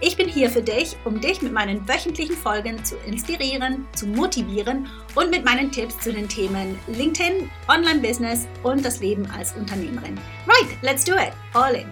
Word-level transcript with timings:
Ich 0.00 0.16
bin 0.16 0.28
hier 0.28 0.48
für 0.48 0.62
dich, 0.62 0.96
um 1.04 1.20
dich 1.20 1.42
mit 1.42 1.52
meinen 1.52 1.88
wöchentlichen 1.88 2.36
Folgen 2.36 2.84
zu 2.84 2.96
inspirieren, 2.98 3.84
zu 3.96 4.06
motivieren 4.06 4.86
und 5.16 5.28
mit 5.28 5.44
meinen 5.44 5.72
Tipps 5.72 5.98
zu 5.98 6.12
den 6.12 6.28
Themen 6.28 6.78
LinkedIn, 6.86 7.50
Online-Business 7.66 8.46
und 8.62 8.84
das 8.84 9.00
Leben 9.00 9.26
als 9.32 9.56
Unternehmerin. 9.56 10.16
Right, 10.46 10.80
let's 10.82 11.04
do 11.04 11.14
it. 11.14 11.32
All 11.52 11.74
in. 11.74 11.88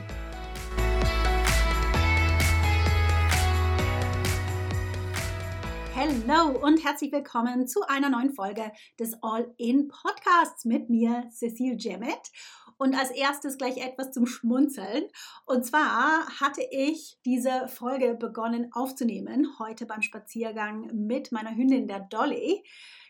Hallo 5.97 6.57
und 6.61 6.85
herzlich 6.85 7.11
willkommen 7.11 7.67
zu 7.67 7.81
einer 7.89 8.09
neuen 8.09 8.33
Folge 8.33 8.71
des 9.01 9.21
All 9.21 9.53
In 9.57 9.89
Podcasts 9.89 10.65
mit 10.65 10.89
mir, 10.89 11.29
Cecile 11.33 11.75
Jemmet. 11.77 12.31
Und 12.79 12.95
als 12.95 13.11
erstes 13.11 13.59
gleich 13.59 13.79
etwas 13.79 14.13
zum 14.13 14.27
Schmunzeln. 14.27 15.05
Und 15.47 15.65
zwar 15.65 16.27
hatte 16.41 16.63
ich 16.71 17.19
diese 17.25 17.69
Folge 17.69 18.15
begonnen 18.15 18.71
aufzunehmen, 18.73 19.59
heute 19.59 19.87
beim 19.87 20.03
Spaziergang 20.03 20.91
mit 20.95 21.33
meiner 21.33 21.55
Hündin, 21.57 21.89
der 21.89 22.01
Dolly. 22.01 22.63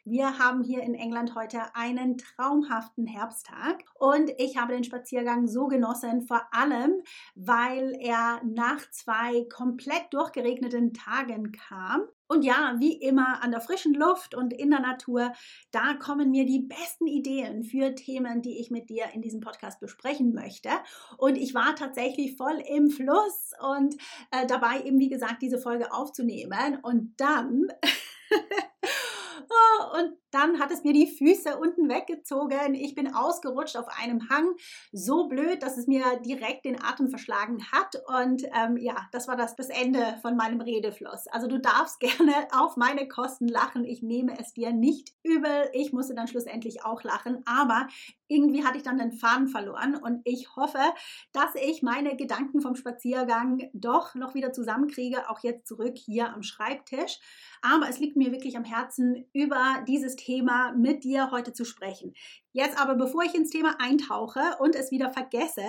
Wir 0.09 0.39
haben 0.39 0.63
hier 0.63 0.85
in 0.85 0.95
England 0.95 1.35
heute 1.35 1.75
einen 1.75 2.17
traumhaften 2.17 3.09
Herbsttag 3.09 3.83
und 3.99 4.31
ich 4.39 4.57
habe 4.57 4.73
den 4.73 4.85
Spaziergang 4.85 5.49
so 5.49 5.67
genossen, 5.67 6.23
vor 6.23 6.47
allem 6.53 7.03
weil 7.35 7.93
er 7.99 8.41
nach 8.45 8.89
zwei 8.93 9.45
komplett 9.53 10.05
durchgeregneten 10.13 10.95
Tagen 10.95 11.51
kam. 11.51 12.03
Und 12.29 12.45
ja, 12.45 12.77
wie 12.79 12.93
immer 12.93 13.43
an 13.43 13.51
der 13.51 13.61
frischen 13.61 13.95
Luft 13.95 14.37
und 14.37 14.53
in 14.53 14.71
der 14.71 14.79
Natur, 14.79 15.33
da 15.73 15.95
kommen 15.95 16.31
mir 16.31 16.47
die 16.47 16.61
besten 16.61 17.09
Ideen 17.09 17.65
für 17.65 17.97
Themen, 17.97 18.43
die 18.43 18.61
ich 18.61 18.71
mit 18.71 18.89
dir 18.89 19.07
in 19.13 19.23
diesem 19.23 19.41
Podcast 19.41 19.81
besprechen 19.81 20.33
möchte. 20.33 20.71
Und 21.19 21.35
ich 21.35 21.53
war 21.53 21.75
tatsächlich 21.75 22.37
voll 22.37 22.63
im 22.69 22.91
Fluss 22.91 23.55
und 23.61 23.97
äh, 24.31 24.47
dabei 24.47 24.83
eben, 24.85 25.01
wie 25.01 25.09
gesagt, 25.09 25.43
diese 25.43 25.59
Folge 25.59 25.93
aufzunehmen. 25.93 26.79
Und 26.81 27.21
dann 27.21 27.67
und 29.95 30.19
dann 30.37 30.61
hat 30.61 30.71
es 30.71 30.85
mir 30.85 30.93
die 30.93 31.07
Füße 31.07 31.57
unten 31.57 31.89
weggezogen. 31.89 32.75
Ich 32.75 32.95
bin 32.95 33.15
ausgerutscht 33.15 33.75
auf 33.79 33.87
einem 33.89 34.29
Hang. 34.29 34.55
So 34.93 35.29
blöd, 35.29 35.63
dass 35.63 35.79
es 35.79 35.87
mir 35.87 36.21
direkt 36.27 36.67
den 36.67 36.83
Atem 36.83 37.09
verschlagen 37.09 37.65
hat. 37.73 37.97
Und 38.07 38.43
ähm, 38.55 38.77
ja, 38.77 39.09
das 39.13 39.29
war 39.29 39.37
das, 39.37 39.57
das 39.57 39.71
Ende 39.71 40.19
von 40.21 40.37
meinem 40.37 40.61
Redefluss. 40.61 41.27
Also 41.29 41.47
du 41.47 41.59
darfst 41.59 42.01
gerne 42.01 42.49
auf 42.53 42.77
meine 42.77 43.09
Kosten 43.09 43.49
lachen. 43.49 43.85
Ich 43.85 44.03
nehme 44.03 44.39
es 44.39 44.53
dir 44.53 44.73
nicht 44.73 45.15
übel. 45.23 45.71
Ich 45.73 45.95
musste 45.95 46.15
dann 46.15 46.29
schlussendlich 46.29 46.85
auch 46.85 47.03
lachen. 47.03 47.43
Aber 47.47 47.89
irgendwie 48.29 48.65
hatte 48.65 48.77
ich 48.77 48.83
dann 48.83 48.99
den 48.99 49.13
Faden 49.13 49.47
verloren 49.49 49.95
und 49.95 50.21
ich 50.25 50.57
hoffe, 50.57 50.81
dass 51.33 51.55
ich 51.55 51.83
meine 51.83 52.17
Gedanken 52.17 52.61
vom 52.61 52.75
Spaziergang 52.75 53.71
doch 53.73 54.17
noch 54.17 54.35
wieder 54.35 54.53
zusammenkriege, 54.53 55.31
auch 55.31 55.39
jetzt 55.45 55.69
zurück 55.69 55.97
hier 55.97 56.35
am 56.35 56.43
Schreibtisch. 56.43 57.21
Aber 57.63 57.89
es 57.89 58.01
liegt 58.01 58.17
mir 58.17 58.33
wirklich 58.33 58.57
am 58.57 58.65
Herzen, 58.65 59.27
über 59.33 59.85
dieses 59.87 60.17
Thema 60.17 60.26
mit 60.77 61.05
dir 61.05 61.31
heute 61.31 61.53
zu 61.53 61.65
sprechen. 61.65 62.15
Jetzt 62.53 62.79
aber, 62.79 62.95
bevor 62.95 63.23
ich 63.23 63.35
ins 63.35 63.51
Thema 63.51 63.77
eintauche 63.81 64.41
und 64.59 64.75
es 64.75 64.91
wieder 64.91 65.11
vergesse, 65.11 65.67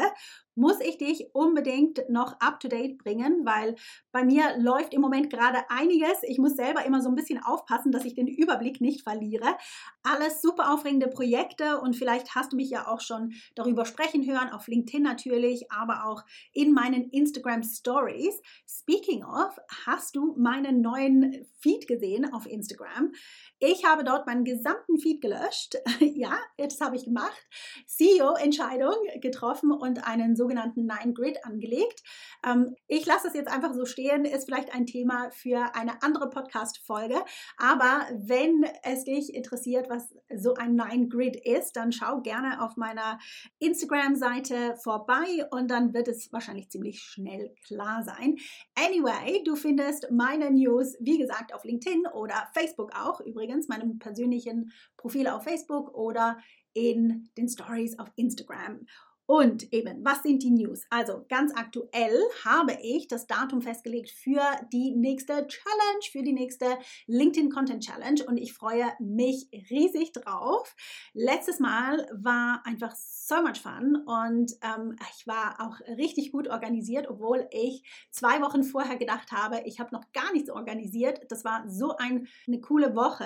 muss 0.58 0.80
ich 0.82 0.98
dich 0.98 1.30
unbedingt 1.34 2.10
noch 2.10 2.40
up-to-date 2.40 2.98
bringen, 2.98 3.46
weil 3.46 3.76
bei 4.12 4.26
mir 4.26 4.58
läuft 4.58 4.94
im 4.94 5.02
Moment 5.02 5.30
gerade 5.30 5.60
einiges. 5.70 6.24
Ich 6.24 6.40
muss 6.40 6.56
selber 6.56 6.84
immer 6.86 7.02
so 7.02 7.10
ein 7.10 7.16
bisschen 7.16 7.42
aufpassen, 7.44 7.92
dass 7.92 8.06
ich 8.06 8.16
den 8.16 8.28
Überblick 8.28 8.82
nicht 8.82 9.04
verliere. 9.04 9.56
Alles 10.04 10.42
super 10.42 10.74
aufregende 10.74 11.08
Projekte 11.08 11.80
und 11.80 11.96
vielleicht 11.96 12.36
hast 12.36 12.54
du 12.54 12.56
mich 12.56 12.70
ja 12.70 12.88
auch 12.88 13.02
schon 13.02 13.34
darüber 13.56 13.86
sprechen 13.86 14.26
hören, 14.26 14.50
auf 14.50 14.68
LinkedIn 14.68 15.04
natürlich, 15.04 15.72
aber 15.72 16.06
auch 16.06 16.24
in 16.54 16.74
meinen 16.74 17.10
Instagram 17.12 17.64
Stories. 17.64 18.42
Speaking 18.68 19.24
of, 19.24 19.58
hast 19.86 20.16
du 20.16 20.36
meinen 20.38 20.82
neuen 20.82 21.46
Feed 21.60 21.88
gesehen 21.88 22.34
auf 22.34 22.46
Instagram? 22.48 23.12
Ich 23.60 23.86
habe 23.86 24.04
dort 24.04 24.28
meinen 24.28 24.44
gesamten 24.44 24.98
Feed 24.98 25.22
gelöscht. 25.22 25.76
ja, 26.00 26.38
das 26.58 26.80
habe 26.82 26.96
ich 26.96 27.06
gemacht. 27.06 27.48
CEO-Entscheidung 27.86 28.96
getroffen 29.22 29.72
und 29.72 30.08
einen 30.08 30.36
sogenannten 30.48 30.86
Nine 30.86 31.14
Grid 31.14 31.44
angelegt. 31.44 32.02
Ähm, 32.46 32.76
ich 32.88 33.06
lasse 33.06 33.28
es 33.28 33.34
jetzt 33.34 33.52
einfach 33.52 33.74
so 33.74 33.86
stehen, 33.86 34.24
ist 34.24 34.46
vielleicht 34.46 34.74
ein 34.74 34.86
Thema 34.86 35.30
für 35.32 35.76
eine 35.76 36.02
andere 36.02 36.30
Podcast-Folge. 36.30 37.18
Aber 37.58 38.08
wenn 38.16 38.66
es 38.84 39.04
dich 39.04 39.34
interessiert, 39.34 39.90
was 39.90 40.16
so 40.36 40.54
ein 40.54 40.76
Nine 40.76 41.10
Grid 41.10 41.36
ist, 41.36 41.76
dann 41.76 41.92
schau 41.92 42.22
gerne 42.22 42.62
auf 42.62 42.78
meiner 42.78 43.20
Instagram-Seite 43.60 44.76
vorbei 44.82 45.46
und 45.52 45.70
dann 45.70 45.94
wird 45.94 46.08
es 46.08 46.32
wahrscheinlich 46.32 46.70
ziemlich 46.70 47.02
schnell 47.02 47.54
klar 47.66 48.04
sein. 48.04 48.38
Anyway, 48.76 49.44
du 49.44 49.56
findest 49.56 50.10
meine 50.12 50.50
News, 50.52 50.96
wie 51.02 51.18
gesagt, 51.18 51.54
auf 51.54 51.66
LinkedIn 51.66 52.06
oder 52.14 52.48
Facebook 52.54 52.92
auch 52.96 53.20
übrigens 53.20 53.68
meinem 53.68 54.00
persönlichen 54.00 54.72
Profil 54.96 55.28
auf 55.28 55.44
Facebook 55.44 55.94
oder 55.94 56.38
in 56.78 57.30
den 57.36 57.50
Stories 57.50 57.98
auf 57.98 58.12
Instagram. 58.16 58.86
Und 59.28 59.74
eben, 59.74 60.06
was 60.06 60.24
sind 60.24 60.42
die 60.42 60.52
News? 60.52 60.84
Also 60.90 61.26
ganz 61.28 61.52
aktuell 61.54 62.18
habe 62.46 62.78
ich 62.82 63.10
das 63.10 63.28
Datum 63.28 63.62
festgelegt 63.62 64.10
für 64.10 64.42
die 64.72 64.96
nächste 64.96 65.46
Challenge, 65.48 66.02
für 66.10 66.24
die 66.24 66.32
nächste 66.32 66.66
LinkedIn 67.08 67.52
Content 67.52 67.84
Challenge 67.84 68.24
und 68.26 68.38
ich 68.38 68.54
freue 68.54 68.86
mich 69.00 69.50
riesig 69.70 70.14
drauf. 70.14 70.78
Letztes 71.14 71.60
Mal 71.60 72.08
war 72.14 72.62
einfach 72.66 72.96
so 72.96 73.42
much 73.42 73.60
fun 73.62 73.98
und 74.06 74.54
ähm, 74.62 74.96
ich 75.14 75.28
war 75.28 75.58
auch 75.60 75.82
richtig 75.98 76.32
gut 76.32 76.48
organisiert, 76.48 77.10
obwohl 77.10 77.50
ich 77.52 77.84
zwei 78.12 78.42
Wochen 78.42 78.64
vorher 78.64 78.96
gedacht 78.96 79.34
habe, 79.34 79.62
ich 79.66 79.82
habe 79.82 79.94
noch 79.94 80.10
gar 80.14 80.32
nichts 80.32 80.50
organisiert. 80.50 81.20
Das 81.28 81.44
war 81.44 81.68
so 81.68 81.98
ein, 81.98 82.30
eine 82.48 82.62
coole 82.62 82.96
Woche 82.96 83.26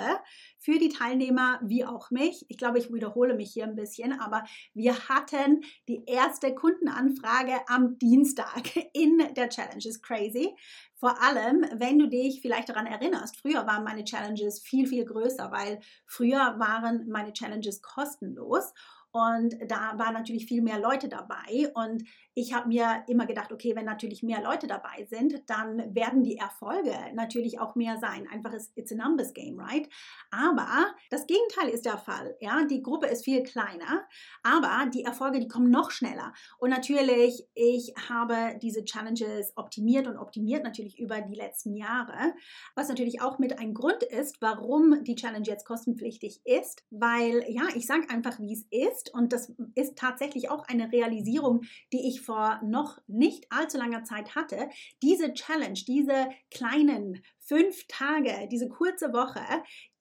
für 0.58 0.80
die 0.80 0.90
Teilnehmer 0.90 1.60
wie 1.62 1.86
auch 1.86 2.10
mich. 2.10 2.44
Ich 2.50 2.58
glaube, 2.58 2.80
ich 2.80 2.92
wiederhole 2.92 3.36
mich 3.36 3.54
hier 3.54 3.66
ein 3.66 3.76
bisschen, 3.76 4.20
aber 4.20 4.44
wir 4.74 5.08
hatten 5.08 5.62
die 5.88 5.91
erste 6.06 6.54
Kundenanfrage 6.56 7.54
am 7.68 7.98
Dienstag 7.98 8.76
in 8.94 9.18
der 9.36 9.50
Challenge. 9.50 9.84
Ist 9.86 10.04
crazy. 10.04 10.56
Vor 10.96 11.22
allem, 11.22 11.66
wenn 11.74 11.98
du 11.98 12.08
dich 12.08 12.42
vielleicht 12.42 12.70
daran 12.70 12.86
erinnerst, 12.86 13.38
früher 13.38 13.66
waren 13.66 13.84
meine 13.84 14.04
Challenges 14.04 14.60
viel, 14.62 14.86
viel 14.86 15.04
größer, 15.06 15.52
weil 15.52 15.80
früher 16.06 16.56
waren 16.60 17.10
meine 17.10 17.34
Challenges 17.34 17.82
kostenlos. 17.82 18.74
Und 19.12 19.58
da 19.68 19.98
waren 19.98 20.14
natürlich 20.14 20.46
viel 20.46 20.62
mehr 20.62 20.80
Leute 20.80 21.10
dabei. 21.10 21.72
Und 21.74 22.04
ich 22.34 22.54
habe 22.54 22.70
mir 22.70 23.04
immer 23.08 23.26
gedacht, 23.26 23.52
okay, 23.52 23.76
wenn 23.76 23.86
natürlich 23.86 24.24
mehr 24.24 24.42
Leute 24.42 24.68
dabei 24.68 25.06
sind, 25.10 25.50
dann 25.50 25.94
werden 25.94 26.24
die 26.24 26.38
Erfolge 26.38 26.96
natürlich 27.14 27.60
auch 27.60 27.76
mehr 27.76 27.98
sein. 27.98 28.28
Einfach 28.32 28.54
ist 28.54 28.72
it's 28.76 28.92
a 28.92 28.96
numbers 28.96 29.34
game, 29.34 29.60
right? 29.60 29.90
Aber 30.32 30.94
das 31.10 31.28
Gegenteil 31.28 31.70
ist 31.70 31.86
der 31.86 31.98
Fall. 31.98 32.38
Ja, 32.40 32.64
die 32.66 32.82
Gruppe 32.82 33.08
ist 33.08 33.26
viel 33.26 33.44
kleiner, 33.44 34.08
aber 34.44 34.90
die 34.94 35.04
Erfolge, 35.04 35.40
die 35.40 35.50
kommen 35.50 35.70
noch 35.70 35.92
schneller. 35.92 36.34
Und 36.58 36.70
natürlich, 36.70 37.46
ich 37.54 37.94
habe 38.10 38.58
diese 38.62 38.86
Challenges 38.86 39.52
optimiert 39.58 40.08
und 40.08 40.18
optimiert 40.18 40.64
natürlich 40.64 41.00
über 41.00 41.20
die 41.20 41.36
letzten 41.36 41.76
Jahre, 41.76 42.34
was 42.76 42.88
natürlich 42.88 43.22
auch 43.22 43.40
mit 43.40 43.60
ein 43.60 43.74
Grund 43.74 44.04
ist, 44.04 44.42
warum 44.42 45.04
die 45.04 45.16
Challenge 45.16 45.46
jetzt 45.46 45.66
kostenpflichtig 45.66 46.42
ist, 46.46 46.86
weil 46.92 47.44
ja, 47.50 47.64
ich 47.76 47.86
sage 47.86 48.10
einfach, 48.10 48.40
wie 48.40 48.54
es 48.54 48.66
ist 48.70 49.01
ist, 49.02 49.14
und 49.14 49.34
das 49.34 49.54
ist 49.76 49.98
tatsächlich 49.98 50.50
auch 50.50 50.68
eine 50.68 50.92
Realisierung, 50.92 51.62
die 51.92 52.08
ich 52.08 52.22
vor 52.22 52.60
noch 52.64 53.00
nicht 53.08 53.46
allzu 53.50 53.78
langer 53.78 54.04
Zeit 54.04 54.36
hatte, 54.36 54.70
diese 55.02 55.34
Challenge, 55.34 55.80
diese 55.88 56.30
kleinen 56.50 57.22
fünf 57.52 57.86
Tage, 57.90 58.48
diese 58.50 58.70
kurze 58.70 59.12
Woche, 59.12 59.42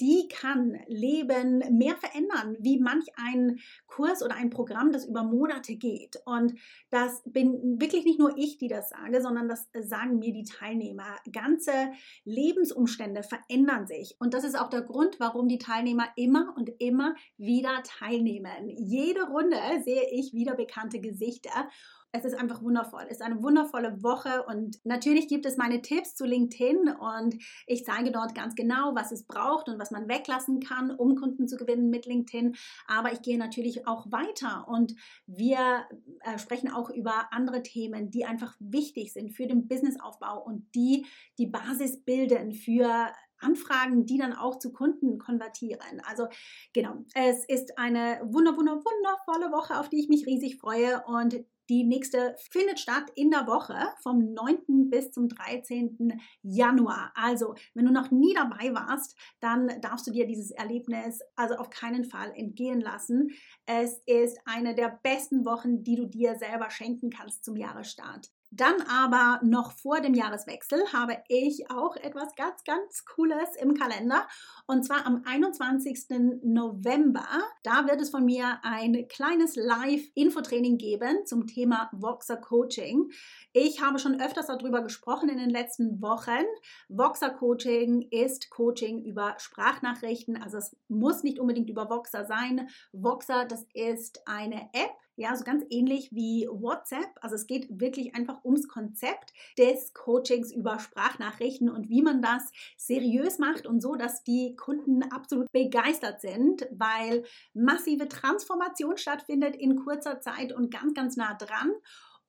die 0.00 0.28
kann 0.28 0.78
Leben 0.86 1.58
mehr 1.76 1.96
verändern, 1.96 2.56
wie 2.60 2.78
manch 2.78 3.06
ein 3.16 3.58
Kurs 3.88 4.22
oder 4.22 4.36
ein 4.36 4.50
Programm, 4.50 4.92
das 4.92 5.04
über 5.04 5.24
Monate 5.24 5.74
geht. 5.74 6.22
Und 6.26 6.54
das 6.90 7.24
bin 7.26 7.80
wirklich 7.80 8.04
nicht 8.04 8.20
nur 8.20 8.38
ich, 8.38 8.58
die 8.58 8.68
das 8.68 8.90
sage, 8.90 9.20
sondern 9.20 9.48
das 9.48 9.68
sagen 9.80 10.20
mir 10.20 10.32
die 10.32 10.44
Teilnehmer. 10.44 11.16
Ganze 11.32 11.72
Lebensumstände 12.24 13.24
verändern 13.24 13.88
sich. 13.88 14.14
Und 14.20 14.32
das 14.32 14.44
ist 14.44 14.56
auch 14.56 14.70
der 14.70 14.82
Grund, 14.82 15.18
warum 15.18 15.48
die 15.48 15.58
Teilnehmer 15.58 16.06
immer 16.14 16.54
und 16.56 16.70
immer 16.78 17.16
wieder 17.36 17.82
teilnehmen. 17.82 18.68
Jede 18.68 19.24
Runde 19.24 19.58
sehe 19.84 20.08
ich 20.12 20.32
wieder 20.32 20.54
bekannte 20.54 21.00
Gesichter. 21.00 21.68
Es 22.12 22.24
ist 22.24 22.34
einfach 22.34 22.62
wundervoll. 22.62 23.04
Es 23.04 23.18
ist 23.18 23.22
eine 23.22 23.42
wundervolle 23.42 24.02
Woche 24.02 24.44
und 24.44 24.78
natürlich 24.84 25.28
gibt 25.28 25.46
es 25.46 25.56
meine 25.56 25.80
Tipps 25.80 26.16
zu 26.16 26.24
LinkedIn 26.24 26.88
und 26.98 27.36
ich 27.66 27.84
zeige 27.84 28.10
dort 28.10 28.34
ganz 28.34 28.56
genau, 28.56 28.94
was 28.94 29.12
es 29.12 29.26
braucht 29.26 29.68
und 29.68 29.78
was 29.78 29.92
man 29.92 30.08
weglassen 30.08 30.58
kann, 30.60 30.90
um 30.90 31.14
Kunden 31.14 31.46
zu 31.46 31.56
gewinnen 31.56 31.88
mit 31.88 32.06
LinkedIn. 32.06 32.56
Aber 32.88 33.12
ich 33.12 33.22
gehe 33.22 33.38
natürlich 33.38 33.86
auch 33.86 34.10
weiter 34.10 34.66
und 34.66 34.94
wir 35.26 35.86
äh, 36.20 36.38
sprechen 36.38 36.70
auch 36.70 36.90
über 36.90 37.32
andere 37.32 37.62
Themen, 37.62 38.10
die 38.10 38.24
einfach 38.24 38.56
wichtig 38.58 39.12
sind 39.12 39.30
für 39.30 39.46
den 39.46 39.68
Businessaufbau 39.68 40.42
und 40.42 40.74
die 40.74 41.06
die 41.38 41.46
Basis 41.46 42.02
bilden 42.02 42.52
für 42.52 43.12
Anfragen, 43.40 44.04
die 44.04 44.18
dann 44.18 44.34
auch 44.34 44.58
zu 44.58 44.72
Kunden 44.72 45.18
konvertieren. 45.18 46.02
Also 46.04 46.28
genau, 46.72 47.04
es 47.14 47.44
ist 47.46 47.78
eine 47.78 48.20
wunder, 48.22 48.56
wunder, 48.56 48.76
wundervolle 48.76 49.52
Woche, 49.52 49.78
auf 49.78 49.88
die 49.88 50.00
ich 50.00 50.08
mich 50.08 50.26
riesig 50.26 50.58
freue 50.58 51.02
und 51.06 51.44
die 51.70 51.84
nächste 51.84 52.34
findet 52.50 52.80
statt 52.80 53.04
in 53.14 53.30
der 53.30 53.46
Woche 53.46 53.76
vom 54.02 54.34
9. 54.34 54.90
bis 54.90 55.12
zum 55.12 55.28
13. 55.28 56.20
Januar. 56.42 57.12
Also, 57.14 57.54
wenn 57.74 57.86
du 57.86 57.92
noch 57.92 58.10
nie 58.10 58.34
dabei 58.34 58.74
warst, 58.74 59.16
dann 59.38 59.80
darfst 59.80 60.06
du 60.06 60.10
dir 60.10 60.26
dieses 60.26 60.50
Erlebnis 60.50 61.20
also 61.36 61.54
auf 61.54 61.70
keinen 61.70 62.04
Fall 62.04 62.32
entgehen 62.34 62.80
lassen. 62.80 63.30
Es 63.66 64.02
ist 64.04 64.40
eine 64.44 64.74
der 64.74 64.98
besten 65.02 65.44
Wochen, 65.44 65.84
die 65.84 65.94
du 65.94 66.06
dir 66.06 66.34
selber 66.34 66.70
schenken 66.70 67.10
kannst 67.10 67.44
zum 67.44 67.56
Jahresstart. 67.56 68.30
Dann 68.52 68.82
aber 68.82 69.40
noch 69.44 69.70
vor 69.72 70.00
dem 70.00 70.12
Jahreswechsel 70.12 70.92
habe 70.92 71.18
ich 71.28 71.70
auch 71.70 71.94
etwas 71.94 72.34
ganz, 72.34 72.64
ganz 72.64 73.04
Cooles 73.04 73.54
im 73.60 73.74
Kalender. 73.74 74.26
Und 74.66 74.84
zwar 74.84 75.06
am 75.06 75.22
21. 75.24 76.40
November. 76.42 77.26
Da 77.62 77.86
wird 77.86 78.00
es 78.00 78.10
von 78.10 78.24
mir 78.24 78.58
ein 78.62 79.06
kleines 79.08 79.54
Live-Infotraining 79.54 80.78
geben 80.78 81.26
zum 81.26 81.46
Thema 81.46 81.90
Voxer 81.92 82.38
Coaching. 82.38 83.12
Ich 83.52 83.82
habe 83.82 83.98
schon 83.98 84.20
öfters 84.20 84.46
darüber 84.46 84.80
gesprochen 84.80 85.28
in 85.28 85.38
den 85.38 85.50
letzten 85.50 86.00
Wochen. 86.00 86.44
Voxer 86.88 87.30
Coaching 87.30 88.02
ist 88.10 88.48
Coaching 88.48 89.02
über 89.02 89.34
Sprachnachrichten. 89.38 90.40
Also 90.40 90.58
es 90.58 90.76
muss 90.86 91.24
nicht 91.24 91.40
unbedingt 91.40 91.68
über 91.68 91.90
Voxer 91.90 92.24
sein. 92.26 92.68
Voxer, 92.92 93.46
das 93.46 93.66
ist 93.74 94.22
eine 94.28 94.70
App, 94.72 94.92
ja, 95.16 95.34
so 95.34 95.42
ganz 95.42 95.64
ähnlich 95.68 96.10
wie 96.12 96.48
WhatsApp. 96.48 97.10
Also 97.22 97.34
es 97.34 97.48
geht 97.48 97.80
wirklich 97.80 98.14
einfach 98.14 98.44
ums 98.44 98.68
Konzept 98.68 99.32
des 99.58 99.94
Coachings 99.94 100.52
über 100.52 100.78
Sprachnachrichten 100.78 101.68
und 101.68 101.90
wie 101.90 102.02
man 102.02 102.22
das 102.22 102.52
seriös 102.76 103.40
macht 103.40 103.66
und 103.66 103.82
so, 103.82 103.96
dass 103.96 104.22
die 104.22 104.54
Kunden 104.54 105.02
absolut 105.02 105.50
begeistert 105.50 106.20
sind, 106.20 106.68
weil 106.70 107.24
massive 107.52 108.06
Transformation 108.08 108.96
stattfindet 108.96 109.56
in 109.56 109.74
kurzer 109.74 110.20
Zeit 110.20 110.52
und 110.52 110.70
ganz, 110.70 110.94
ganz 110.94 111.16
nah 111.16 111.34
dran 111.34 111.72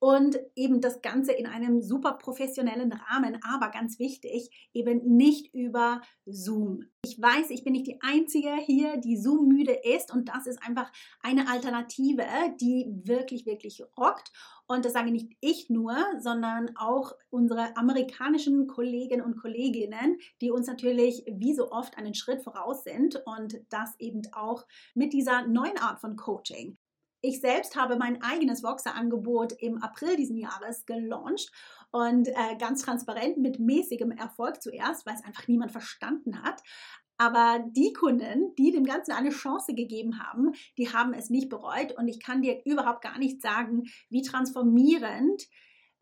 und 0.02 0.36
eben 0.56 0.80
das 0.80 1.00
Ganze 1.00 1.30
in 1.30 1.46
einem 1.46 1.80
super 1.80 2.14
professionellen 2.14 2.92
Rahmen, 2.92 3.38
aber 3.48 3.70
ganz 3.70 4.00
wichtig, 4.00 4.50
eben 4.74 5.16
nicht 5.16 5.54
über 5.54 6.02
Zoom. 6.26 6.86
Ich 7.04 7.22
weiß, 7.22 7.50
ich 7.50 7.62
bin 7.62 7.74
nicht 7.74 7.86
die 7.86 8.00
Einzige 8.02 8.52
hier, 8.56 8.96
die 8.96 9.16
Zoom 9.16 9.46
müde 9.46 9.78
ist 9.84 10.12
und 10.12 10.28
das 10.28 10.48
ist 10.48 10.60
einfach 10.60 10.90
eine 11.20 11.48
Alternative, 11.48 12.24
die 12.60 12.86
wirklich, 13.04 13.46
wirklich 13.46 13.80
rockt. 13.96 14.32
Und 14.66 14.84
das 14.84 14.92
sage 14.92 15.12
nicht 15.12 15.36
ich 15.40 15.70
nur, 15.70 15.94
sondern 16.18 16.72
auch 16.76 17.12
unsere 17.30 17.76
amerikanischen 17.76 18.66
Kolleginnen 18.66 19.24
und 19.24 19.36
Kolleginnen, 19.36 20.18
die 20.40 20.50
uns 20.50 20.66
natürlich 20.66 21.24
wie 21.32 21.54
so 21.54 21.70
oft 21.70 21.96
einen 21.96 22.14
Schritt 22.14 22.42
voraus 22.42 22.82
sind 22.82 23.22
und 23.24 23.60
das 23.68 23.94
eben 24.00 24.22
auch 24.32 24.66
mit 24.94 25.12
dieser 25.12 25.46
neuen 25.46 25.78
Art 25.78 26.00
von 26.00 26.16
Coaching. 26.16 26.76
Ich 27.24 27.40
selbst 27.40 27.76
habe 27.76 27.96
mein 27.96 28.20
eigenes 28.20 28.64
Voxer-Angebot 28.64 29.52
im 29.60 29.80
April 29.80 30.16
diesen 30.16 30.36
Jahres 30.36 30.86
gelauncht 30.86 31.52
und 31.92 32.26
äh, 32.26 32.56
ganz 32.58 32.82
transparent 32.82 33.38
mit 33.38 33.60
mäßigem 33.60 34.10
Erfolg 34.10 34.60
zuerst, 34.60 35.06
weil 35.06 35.14
es 35.14 35.24
einfach 35.24 35.46
niemand 35.46 35.70
verstanden 35.70 36.42
hat. 36.42 36.60
Aber 37.18 37.64
die 37.70 37.92
Kunden, 37.92 38.52
die 38.58 38.72
dem 38.72 38.82
Ganzen 38.82 39.12
eine 39.12 39.30
Chance 39.30 39.74
gegeben 39.74 40.18
haben, 40.18 40.50
die 40.76 40.92
haben 40.92 41.14
es 41.14 41.30
nicht 41.30 41.48
bereut. 41.48 41.92
Und 41.96 42.08
ich 42.08 42.20
kann 42.20 42.42
dir 42.42 42.60
überhaupt 42.64 43.02
gar 43.02 43.18
nicht 43.18 43.40
sagen, 43.40 43.84
wie 44.10 44.22
transformierend 44.22 45.44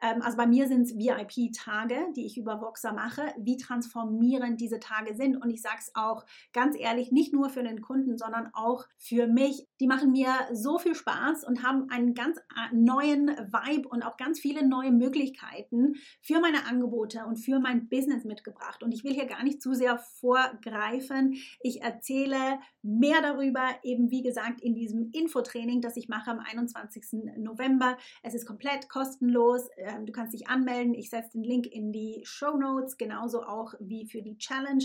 ähm, 0.00 0.22
also 0.22 0.36
bei 0.36 0.46
mir 0.46 0.68
sind 0.68 0.82
es 0.82 0.96
VIP-Tage, 0.96 2.12
die 2.16 2.26
ich 2.26 2.38
über 2.38 2.60
Voxer 2.60 2.92
mache, 2.92 3.22
wie 3.38 3.56
transformierend 3.56 4.60
diese 4.60 4.80
Tage 4.80 5.14
sind. 5.14 5.36
Und 5.36 5.50
ich 5.50 5.62
sage 5.62 5.76
es 5.78 5.92
auch 5.94 6.24
ganz 6.52 6.76
ehrlich, 6.78 7.12
nicht 7.12 7.32
nur 7.32 7.50
für 7.50 7.62
den 7.62 7.80
Kunden, 7.80 8.16
sondern 8.16 8.50
auch 8.52 8.86
für 8.98 9.26
mich. 9.26 9.66
Die 9.80 9.86
machen 9.86 10.12
mir 10.12 10.32
so 10.52 10.78
viel 10.78 10.94
Spaß 10.94 11.44
und 11.44 11.62
haben 11.62 11.88
einen 11.90 12.14
ganz 12.14 12.38
äh, 12.38 12.74
neuen 12.74 13.28
Vibe 13.28 13.88
und 13.88 14.02
auch 14.02 14.16
ganz 14.16 14.40
viele 14.40 14.66
neue 14.66 14.92
Möglichkeiten 14.92 15.94
für 16.20 16.40
meine 16.40 16.66
Angebote 16.66 17.24
und 17.26 17.36
für 17.36 17.58
mein 17.58 17.88
Business 17.88 18.24
mitgebracht. 18.24 18.82
Und 18.82 18.92
ich 18.92 19.04
will 19.04 19.12
hier 19.12 19.26
gar 19.26 19.42
nicht 19.42 19.62
zu 19.62 19.74
sehr 19.74 19.98
vorgreifen. 19.98 21.34
Ich 21.60 21.82
erzähle 21.82 22.58
mehr 22.82 23.20
darüber, 23.20 23.62
eben 23.82 24.10
wie 24.10 24.22
gesagt, 24.22 24.60
in 24.60 24.74
diesem 24.74 25.10
Infotraining, 25.12 25.80
das 25.80 25.96
ich 25.96 26.08
mache 26.08 26.30
am 26.30 26.38
21. 26.38 27.22
November. 27.36 27.98
Es 28.22 28.34
ist 28.34 28.46
komplett 28.46 28.88
kostenlos 28.88 29.68
ähm, 29.90 30.06
du 30.06 30.12
kannst 30.12 30.32
dich 30.32 30.48
anmelden. 30.48 30.94
Ich 30.94 31.10
setze 31.10 31.32
den 31.32 31.44
Link 31.44 31.66
in 31.66 31.92
die 31.92 32.20
Show 32.24 32.56
Notes, 32.56 32.96
genauso 32.96 33.42
auch 33.42 33.74
wie 33.80 34.06
für 34.06 34.22
die 34.22 34.38
Challenge 34.38 34.84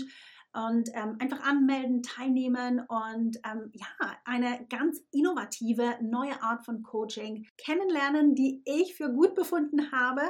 und 0.56 0.88
ähm, 0.94 1.16
einfach 1.18 1.40
anmelden, 1.42 2.02
teilnehmen 2.02 2.80
und 2.88 3.36
ähm, 3.44 3.70
ja, 3.72 3.86
eine 4.24 4.66
ganz 4.70 5.02
innovative 5.12 5.98
neue 6.00 6.42
Art 6.42 6.64
von 6.64 6.82
Coaching 6.82 7.46
kennenlernen, 7.58 8.34
die 8.34 8.62
ich 8.64 8.96
für 8.96 9.12
gut 9.12 9.34
befunden 9.34 9.92
habe 9.92 10.22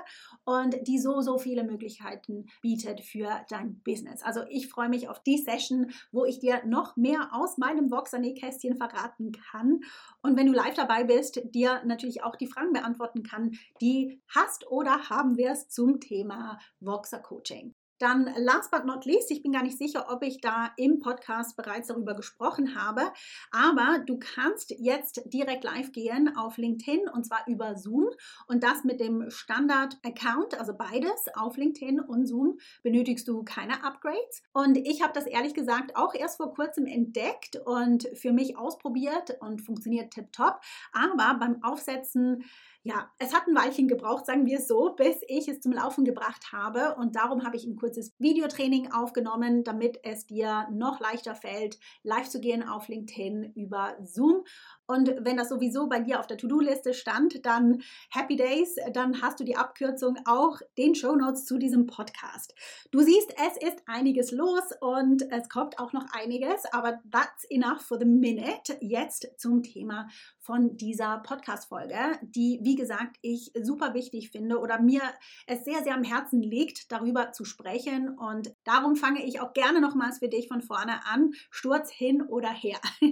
und 0.44 0.74
die 0.86 0.98
so, 0.98 1.20
so 1.20 1.38
viele 1.38 1.62
Möglichkeiten 1.62 2.46
bietet 2.60 3.02
für 3.02 3.44
dein 3.48 3.80
Business. 3.84 4.22
Also 4.22 4.42
ich 4.48 4.68
freue 4.68 4.88
mich 4.88 5.08
auf 5.08 5.22
die 5.22 5.38
Session, 5.38 5.92
wo 6.10 6.24
ich 6.24 6.40
dir 6.40 6.64
noch 6.66 6.96
mehr 6.96 7.28
aus 7.32 7.56
meinem 7.56 7.90
Voxer-Nähkästchen 7.90 8.76
verraten 8.76 9.30
kann 9.32 9.80
und 10.22 10.36
wenn 10.36 10.46
du 10.46 10.52
live 10.52 10.74
dabei 10.74 11.04
bist, 11.04 11.40
dir 11.54 11.82
natürlich 11.84 12.24
auch 12.24 12.34
die 12.34 12.48
Fragen 12.48 12.72
beantworten 12.72 13.22
kann, 13.22 13.52
die 13.80 14.20
hast 14.34 14.66
oder 14.68 15.08
haben 15.08 15.36
wirst 15.36 15.72
zum 15.72 16.00
Thema 16.00 16.58
Voxer 16.80 17.20
Coaching. 17.20 17.74
Dann 17.98 18.28
last 18.36 18.70
but 18.70 18.84
not 18.84 19.04
least, 19.06 19.30
ich 19.30 19.42
bin 19.42 19.52
gar 19.52 19.62
nicht 19.62 19.78
sicher, 19.78 20.06
ob 20.10 20.22
ich 20.22 20.40
da 20.40 20.72
im 20.76 20.98
Podcast 20.98 21.56
bereits 21.56 21.88
darüber 21.88 22.14
gesprochen 22.14 22.74
habe, 22.74 23.02
aber 23.50 24.00
du 24.04 24.18
kannst 24.18 24.74
jetzt 24.78 25.22
direkt 25.26 25.64
live 25.64 25.92
gehen 25.92 26.36
auf 26.36 26.58
LinkedIn 26.58 27.08
und 27.08 27.24
zwar 27.24 27.46
über 27.46 27.76
Zoom 27.76 28.10
und 28.48 28.62
das 28.62 28.84
mit 28.84 29.00
dem 29.00 29.30
Standard-Account, 29.30 30.58
also 30.60 30.74
beides 30.76 31.26
auf 31.34 31.56
LinkedIn 31.56 32.00
und 32.00 32.26
Zoom 32.26 32.58
benötigst 32.82 33.26
du 33.28 33.42
keine 33.44 33.82
Upgrades. 33.82 34.42
Und 34.52 34.76
ich 34.76 35.02
habe 35.02 35.12
das 35.14 35.26
ehrlich 35.26 35.54
gesagt 35.54 35.96
auch 35.96 36.14
erst 36.14 36.36
vor 36.36 36.52
kurzem 36.52 36.86
entdeckt 36.86 37.56
und 37.64 38.08
für 38.14 38.32
mich 38.32 38.58
ausprobiert 38.58 39.38
und 39.40 39.62
funktioniert 39.62 40.12
tiptop, 40.12 40.60
aber 40.92 41.38
beim 41.38 41.62
Aufsetzen 41.62 42.44
ja, 42.86 43.10
es 43.18 43.34
hat 43.34 43.48
ein 43.48 43.56
Weilchen 43.56 43.88
gebraucht, 43.88 44.26
sagen 44.26 44.46
wir 44.46 44.58
es 44.58 44.68
so, 44.68 44.94
bis 44.96 45.16
ich 45.26 45.48
es 45.48 45.60
zum 45.60 45.72
Laufen 45.72 46.04
gebracht 46.04 46.52
habe. 46.52 46.94
Und 46.94 47.16
darum 47.16 47.44
habe 47.44 47.56
ich 47.56 47.64
ein 47.64 47.74
kurzes 47.86 48.12
Videotraining 48.18 48.90
aufgenommen, 48.90 49.62
damit 49.62 50.00
es 50.02 50.26
dir 50.26 50.66
noch 50.72 50.98
leichter 50.98 51.36
fällt, 51.36 51.78
live 52.02 52.28
zu 52.28 52.40
gehen 52.40 52.68
auf 52.68 52.88
LinkedIn 52.88 53.52
über 53.54 53.96
Zoom. 54.02 54.42
Und 54.86 55.14
wenn 55.20 55.36
das 55.36 55.48
sowieso 55.48 55.88
bei 55.88 56.00
dir 56.00 56.20
auf 56.20 56.26
der 56.26 56.38
To-Do-Liste 56.38 56.94
stand, 56.94 57.44
dann 57.44 57.82
Happy 58.10 58.36
Days, 58.36 58.76
dann 58.92 59.20
hast 59.20 59.40
du 59.40 59.44
die 59.44 59.56
Abkürzung 59.56 60.16
auch 60.26 60.60
den 60.78 60.94
Show 60.94 61.16
Notes 61.16 61.44
zu 61.44 61.58
diesem 61.58 61.86
Podcast. 61.86 62.54
Du 62.90 63.00
siehst, 63.00 63.34
es 63.36 63.68
ist 63.68 63.82
einiges 63.86 64.30
los 64.30 64.62
und 64.80 65.22
es 65.32 65.48
kommt 65.48 65.78
auch 65.78 65.92
noch 65.92 66.06
einiges, 66.12 66.64
aber 66.72 67.00
that's 67.10 67.44
enough 67.50 67.80
for 67.80 67.98
the 67.98 68.04
minute. 68.04 68.76
Jetzt 68.80 69.28
zum 69.38 69.62
Thema 69.62 70.08
von 70.38 70.76
dieser 70.76 71.18
Podcast-Folge, 71.18 71.96
die, 72.22 72.60
wie 72.62 72.76
gesagt, 72.76 73.16
ich 73.22 73.50
super 73.60 73.94
wichtig 73.94 74.30
finde 74.30 74.60
oder 74.60 74.80
mir 74.80 75.02
es 75.48 75.64
sehr, 75.64 75.82
sehr 75.82 75.94
am 75.94 76.04
Herzen 76.04 76.40
liegt, 76.40 76.92
darüber 76.92 77.32
zu 77.32 77.44
sprechen. 77.44 78.10
Und 78.10 78.54
darum 78.62 78.94
fange 78.94 79.24
ich 79.24 79.40
auch 79.40 79.52
gerne 79.52 79.80
nochmals 79.80 80.20
für 80.20 80.28
dich 80.28 80.46
von 80.46 80.62
vorne 80.62 81.04
an, 81.06 81.32
Sturz 81.50 81.90
hin 81.90 82.22
oder 82.22 82.50
her. 82.50 82.78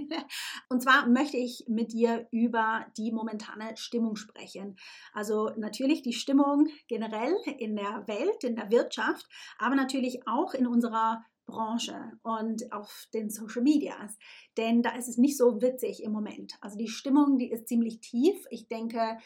Und 0.69 0.81
zwar 0.81 1.07
möchte 1.07 1.35
ich 1.35 1.64
mit 1.67 1.93
dir 1.93 2.27
über 2.31 2.85
die 2.97 3.11
momentane 3.11 3.75
Stimmung 3.77 4.15
sprechen. 4.15 4.75
Also 5.13 5.51
natürlich 5.57 6.01
die 6.01 6.13
Stimmung 6.13 6.67
generell 6.87 7.35
in 7.57 7.75
der 7.75 8.03
Welt, 8.07 8.43
in 8.43 8.55
der 8.55 8.71
Wirtschaft, 8.71 9.27
aber 9.57 9.75
natürlich 9.75 10.27
auch 10.27 10.53
in 10.53 10.67
unserer 10.67 11.23
Branche 11.45 12.11
und 12.23 12.71
auf 12.71 13.07
den 13.13 13.29
Social 13.29 13.61
Medias. 13.61 14.17
Denn 14.57 14.81
da 14.81 14.95
ist 14.95 15.07
es 15.07 15.17
nicht 15.17 15.37
so 15.37 15.61
witzig 15.61 16.03
im 16.03 16.11
Moment. 16.11 16.53
Also 16.61 16.77
die 16.77 16.87
Stimmung, 16.87 17.37
die 17.37 17.51
ist 17.51 17.67
ziemlich 17.67 17.99
tief. 17.99 18.35
Ich 18.49 18.67
denke, 18.67 19.17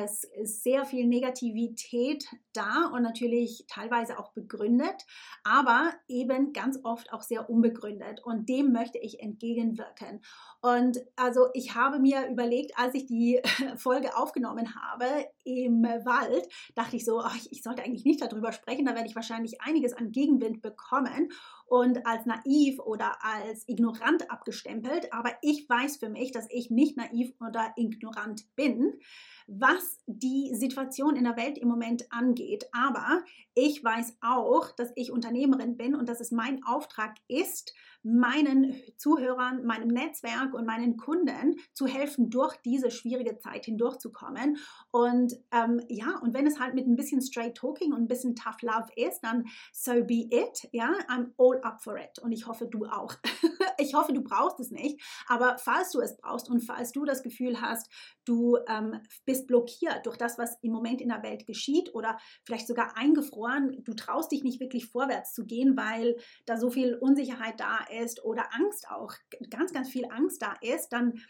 es 0.00 0.24
ist 0.24 0.62
sehr 0.62 0.86
viel 0.86 1.06
Negativität 1.06 2.24
da 2.54 2.90
und 2.92 3.02
natürlich 3.02 3.66
teilweise 3.68 4.18
auch 4.18 4.32
begründet, 4.32 5.04
aber 5.44 5.92
eben 6.08 6.52
ganz 6.52 6.78
oft 6.82 7.12
auch 7.12 7.22
sehr 7.22 7.50
unbegründet. 7.50 8.20
Und 8.24 8.48
dem 8.48 8.72
möchte 8.72 8.98
ich 8.98 9.20
entgegenwirken. 9.20 10.22
Und 10.62 10.98
also 11.16 11.48
ich 11.52 11.74
habe 11.74 11.98
mir 11.98 12.26
überlegt, 12.28 12.78
als 12.78 12.94
ich 12.94 13.06
die 13.06 13.40
Folge 13.76 14.16
aufgenommen 14.16 14.74
habe 14.74 15.06
im 15.44 15.82
Wald, 15.82 16.48
dachte 16.74 16.96
ich 16.96 17.04
so, 17.04 17.20
ach, 17.20 17.36
ich 17.50 17.62
sollte 17.62 17.82
eigentlich 17.82 18.04
nicht 18.04 18.22
darüber 18.22 18.52
sprechen, 18.52 18.86
da 18.86 18.94
werde 18.94 19.08
ich 19.08 19.16
wahrscheinlich 19.16 19.60
einiges 19.60 19.92
an 19.92 20.12
Gegenwind 20.12 20.62
bekommen 20.62 21.30
und 21.66 22.06
als 22.06 22.24
naiv 22.26 22.78
oder 22.80 23.16
als 23.22 23.68
ignorant 23.68 24.30
abgestempelt. 24.30 25.12
Aber 25.12 25.32
ich 25.42 25.68
weiß 25.68 25.98
für 25.98 26.08
mich, 26.08 26.32
dass 26.32 26.46
ich 26.50 26.70
nicht 26.70 26.96
naiv 26.96 27.32
oder 27.40 27.72
ignorant 27.76 28.44
bin 28.56 28.98
was 29.46 29.81
die 30.06 30.54
Situation 30.54 31.16
in 31.16 31.24
der 31.24 31.36
Welt 31.36 31.58
im 31.58 31.68
Moment 31.68 32.10
angeht. 32.10 32.66
Aber 32.72 33.22
ich 33.54 33.82
weiß 33.82 34.16
auch, 34.20 34.70
dass 34.72 34.92
ich 34.96 35.12
Unternehmerin 35.12 35.76
bin 35.76 35.94
und 35.94 36.08
dass 36.08 36.20
es 36.20 36.30
mein 36.30 36.64
Auftrag 36.64 37.16
ist, 37.28 37.74
meinen 38.02 38.74
Zuhörern, 38.96 39.64
meinem 39.64 39.88
Netzwerk 39.88 40.54
und 40.54 40.66
meinen 40.66 40.96
Kunden 40.96 41.56
zu 41.72 41.86
helfen, 41.86 42.30
durch 42.30 42.56
diese 42.58 42.90
schwierige 42.90 43.38
Zeit 43.38 43.64
hindurchzukommen. 43.66 44.58
Und 44.90 45.34
ähm, 45.52 45.80
ja, 45.88 46.18
und 46.18 46.34
wenn 46.34 46.46
es 46.46 46.58
halt 46.58 46.74
mit 46.74 46.86
ein 46.86 46.96
bisschen 46.96 47.20
Straight 47.20 47.56
Talking 47.56 47.92
und 47.92 48.02
ein 48.02 48.08
bisschen 48.08 48.34
Tough 48.34 48.62
Love 48.62 48.88
ist, 48.96 49.20
dann 49.20 49.44
so 49.72 49.92
be 50.04 50.26
it. 50.30 50.68
Ja, 50.72 50.92
I'm 51.08 51.32
all 51.38 51.60
up 51.62 51.82
for 51.82 51.96
it. 51.96 52.18
Und 52.20 52.32
ich 52.32 52.46
hoffe, 52.46 52.66
du 52.66 52.86
auch. 52.86 53.14
ich 53.78 53.94
hoffe, 53.94 54.12
du 54.12 54.22
brauchst 54.22 54.60
es 54.60 54.70
nicht. 54.70 55.00
Aber 55.28 55.56
falls 55.58 55.92
du 55.92 56.00
es 56.00 56.16
brauchst 56.16 56.48
und 56.48 56.60
falls 56.60 56.92
du 56.92 57.04
das 57.04 57.22
Gefühl 57.22 57.60
hast, 57.60 57.90
du 58.24 58.58
ähm, 58.68 59.00
bist 59.24 59.46
blockiert 59.46 60.06
durch 60.06 60.16
das, 60.16 60.38
was 60.38 60.58
im 60.62 60.72
Moment 60.72 61.00
in 61.00 61.08
der 61.08 61.22
Welt 61.22 61.46
geschieht 61.46 61.94
oder 61.94 62.18
vielleicht 62.44 62.66
sogar 62.66 62.96
eingefroren, 62.96 63.82
du 63.84 63.94
traust 63.94 64.32
dich 64.32 64.42
nicht 64.42 64.60
wirklich 64.60 64.86
vorwärts 64.86 65.34
zu 65.34 65.44
gehen, 65.44 65.76
weil 65.76 66.16
da 66.46 66.56
so 66.56 66.70
viel 66.70 66.94
Unsicherheit 66.94 67.58
da 67.58 67.78
ist 67.92 68.24
oder 68.24 68.54
Angst 68.54 68.88
auch, 68.90 69.14
ganz, 69.50 69.72
ganz 69.72 69.88
viel 69.88 70.06
Angst 70.10 70.42
da 70.42 70.54
ist, 70.60 70.90
dann 70.90 71.20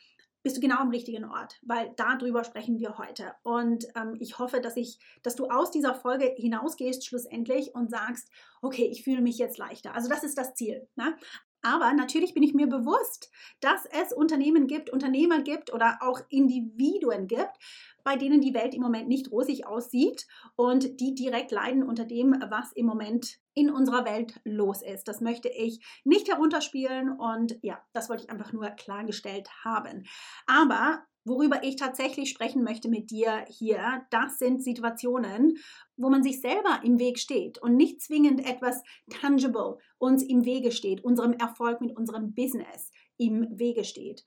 bist 0.42 0.56
du 0.56 0.60
genau 0.60 0.78
am 0.78 0.90
richtigen 0.90 1.24
Ort, 1.24 1.58
weil 1.62 1.92
darüber 1.96 2.42
sprechen 2.42 2.78
wir 2.78 2.98
heute. 2.98 3.32
Und 3.44 3.86
ähm, 3.94 4.16
ich 4.18 4.38
hoffe, 4.38 4.60
dass 4.60 4.76
ich, 4.76 4.98
dass 5.22 5.36
du 5.36 5.48
aus 5.48 5.70
dieser 5.70 5.94
Folge 5.94 6.34
hinausgehst 6.36 7.06
schlussendlich 7.06 7.74
und 7.74 7.90
sagst, 7.90 8.28
okay, 8.60 8.88
ich 8.90 9.04
fühle 9.04 9.22
mich 9.22 9.38
jetzt 9.38 9.58
leichter. 9.58 9.94
Also 9.94 10.08
das 10.08 10.24
ist 10.24 10.36
das 10.36 10.54
Ziel. 10.54 10.88
Ne? 10.96 11.16
Aber 11.62 11.92
natürlich 11.92 12.34
bin 12.34 12.42
ich 12.42 12.54
mir 12.54 12.66
bewusst, 12.66 13.30
dass 13.60 13.86
es 13.86 14.12
Unternehmen 14.12 14.66
gibt, 14.66 14.90
Unternehmer 14.90 15.42
gibt 15.42 15.72
oder 15.72 15.98
auch 16.00 16.20
Individuen 16.28 17.28
gibt, 17.28 17.56
bei 18.04 18.16
denen 18.16 18.40
die 18.40 18.52
Welt 18.52 18.74
im 18.74 18.82
Moment 18.82 19.08
nicht 19.08 19.30
rosig 19.30 19.66
aussieht 19.66 20.26
und 20.56 21.00
die 21.00 21.14
direkt 21.14 21.52
leiden 21.52 21.84
unter 21.84 22.04
dem, 22.04 22.34
was 22.50 22.72
im 22.72 22.86
Moment 22.86 23.38
in 23.54 23.70
unserer 23.70 24.04
Welt 24.04 24.40
los 24.44 24.82
ist. 24.82 25.06
Das 25.06 25.20
möchte 25.20 25.48
ich 25.48 25.84
nicht 26.04 26.28
herunterspielen 26.28 27.12
und 27.12 27.58
ja, 27.62 27.80
das 27.92 28.08
wollte 28.08 28.24
ich 28.24 28.30
einfach 28.30 28.52
nur 28.52 28.68
klargestellt 28.70 29.48
haben. 29.64 30.04
Aber 30.46 31.04
Worüber 31.24 31.62
ich 31.62 31.76
tatsächlich 31.76 32.30
sprechen 32.30 32.64
möchte 32.64 32.88
mit 32.88 33.12
dir 33.12 33.44
hier, 33.48 34.04
das 34.10 34.40
sind 34.40 34.60
Situationen, 34.60 35.56
wo 35.96 36.10
man 36.10 36.24
sich 36.24 36.40
selber 36.40 36.80
im 36.82 36.98
Weg 36.98 37.20
steht 37.20 37.58
und 37.58 37.76
nicht 37.76 38.00
zwingend 38.00 38.44
etwas 38.44 38.82
tangible 39.20 39.78
uns 40.02 40.22
im 40.22 40.44
Wege 40.44 40.72
steht, 40.72 41.04
unserem 41.04 41.32
Erfolg 41.34 41.80
mit 41.80 41.96
unserem 41.96 42.34
Business 42.34 42.90
im 43.18 43.46
Wege 43.56 43.84
steht 43.84 44.24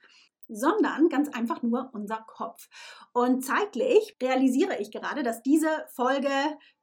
sondern 0.47 1.09
ganz 1.09 1.29
einfach 1.29 1.63
nur 1.63 1.89
unser 1.93 2.17
Kopf. 2.27 2.69
Und 3.13 3.43
zeitlich 3.43 4.15
realisiere 4.21 4.77
ich 4.79 4.91
gerade, 4.91 5.23
dass 5.23 5.41
diese 5.41 5.69
Folge 5.91 6.29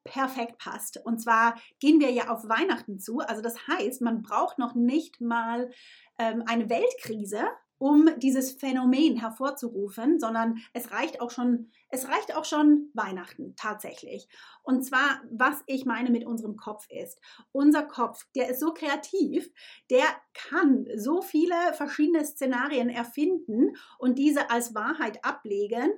perfekt 0.05 0.59
passt. 0.59 0.99
Und 1.05 1.21
zwar 1.21 1.55
gehen 1.79 2.01
wir 2.01 2.11
ja 2.11 2.29
auf 2.29 2.49
Weihnachten 2.49 2.99
zu. 2.99 3.21
Also 3.21 3.41
das 3.41 3.69
heißt, 3.69 4.03
man 4.03 4.23
braucht 4.23 4.59
noch 4.59 4.75
nicht 4.75 5.21
mal 5.21 5.71
ähm, 6.19 6.43
eine 6.47 6.69
Weltkrise, 6.69 7.45
um 7.83 8.09
dieses 8.19 8.53
Phänomen 8.53 9.17
hervorzurufen, 9.17 10.21
sondern 10.21 10.59
es 10.73 10.93
reicht 10.93 11.21
auch 11.21 11.33
schon, 11.33 11.73
es 11.89 12.07
reicht 12.07 12.33
auch 12.37 12.45
schon 12.45 12.91
Weihnachten 12.95 13.57
tatsächlich. 13.57 14.29
Und 14.63 14.85
zwar, 14.85 15.21
was 15.33 15.65
ich 15.67 15.85
meine 15.85 16.11
mit 16.11 16.25
unserem 16.25 16.57
Kopf 16.57 16.87
ist. 16.89 17.21
Unser 17.51 17.83
Kopf, 17.83 18.25
der 18.37 18.51
ist 18.51 18.61
so 18.61 18.73
kreativ, 18.73 19.51
der 19.91 20.05
kann 20.33 20.87
so 20.95 21.23
viele 21.23 21.57
verschiedene 21.73 22.25
Szenarien 22.25 22.89
erfinden 22.89 23.73
und 23.99 24.17
diese 24.17 24.49
als 24.49 24.77
Wahrheit 24.77 25.25
ablegen, 25.25 25.91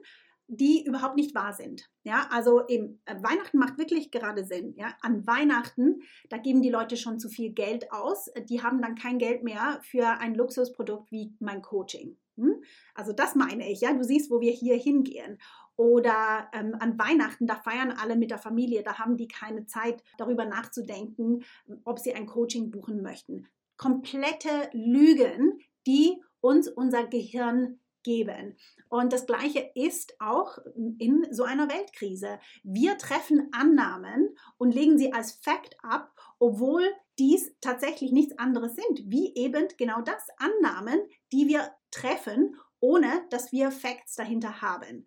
die 0.46 0.84
überhaupt 0.84 1.16
nicht 1.16 1.34
wahr 1.34 1.52
sind. 1.52 1.90
Ja, 2.02 2.28
also 2.30 2.66
eben, 2.68 3.00
äh, 3.06 3.16
Weihnachten 3.22 3.58
macht 3.58 3.78
wirklich 3.78 4.10
gerade 4.10 4.44
Sinn. 4.44 4.74
Ja, 4.76 4.94
an 5.00 5.26
Weihnachten, 5.26 6.02
da 6.28 6.36
geben 6.36 6.62
die 6.62 6.70
Leute 6.70 6.96
schon 6.96 7.18
zu 7.18 7.28
viel 7.28 7.52
Geld 7.52 7.90
aus. 7.92 8.30
Die 8.48 8.62
haben 8.62 8.82
dann 8.82 8.94
kein 8.94 9.18
Geld 9.18 9.42
mehr 9.42 9.80
für 9.82 10.06
ein 10.06 10.34
Luxusprodukt 10.34 11.10
wie 11.10 11.34
mein 11.40 11.62
Coaching. 11.62 12.18
Hm? 12.36 12.62
Also 12.94 13.12
das 13.12 13.34
meine 13.34 13.70
ich. 13.70 13.80
Ja, 13.80 13.92
du 13.92 14.04
siehst, 14.04 14.30
wo 14.30 14.40
wir 14.40 14.52
hier 14.52 14.76
hingehen. 14.76 15.38
Oder 15.76 16.48
ähm, 16.52 16.76
an 16.78 16.98
Weihnachten, 16.98 17.46
da 17.46 17.56
feiern 17.56 17.90
alle 17.90 18.16
mit 18.16 18.30
der 18.30 18.38
Familie, 18.38 18.82
da 18.82 18.98
haben 18.98 19.16
die 19.16 19.26
keine 19.26 19.66
Zeit, 19.66 20.02
darüber 20.18 20.44
nachzudenken, 20.44 21.44
ob 21.84 21.98
sie 21.98 22.14
ein 22.14 22.26
Coaching 22.26 22.70
buchen 22.70 23.02
möchten. 23.02 23.48
Komplette 23.76 24.70
Lügen, 24.72 25.58
die 25.86 26.22
uns 26.40 26.68
unser 26.68 27.04
Gehirn 27.06 27.80
geben. 28.04 28.56
Und 28.88 29.12
das 29.12 29.26
Gleiche 29.26 29.70
ist 29.74 30.14
auch 30.20 30.58
in 30.98 31.26
so 31.32 31.42
einer 31.42 31.68
Weltkrise. 31.68 32.38
Wir 32.62 32.96
treffen 32.98 33.48
Annahmen 33.52 34.36
und 34.56 34.72
legen 34.72 34.98
sie 34.98 35.12
als 35.12 35.32
Fakt 35.32 35.76
ab, 35.82 36.12
obwohl 36.38 36.84
dies 37.18 37.52
tatsächlich 37.60 38.12
nichts 38.12 38.38
anderes 38.38 38.76
sind, 38.76 39.10
wie 39.10 39.34
eben 39.34 39.66
genau 39.78 40.00
das 40.02 40.28
Annahmen, 40.38 41.00
die 41.32 41.48
wir 41.48 41.72
treffen, 41.90 42.56
ohne 42.80 43.24
dass 43.30 43.50
wir 43.50 43.70
Facts 43.70 44.14
dahinter 44.14 44.60
haben. 44.60 45.06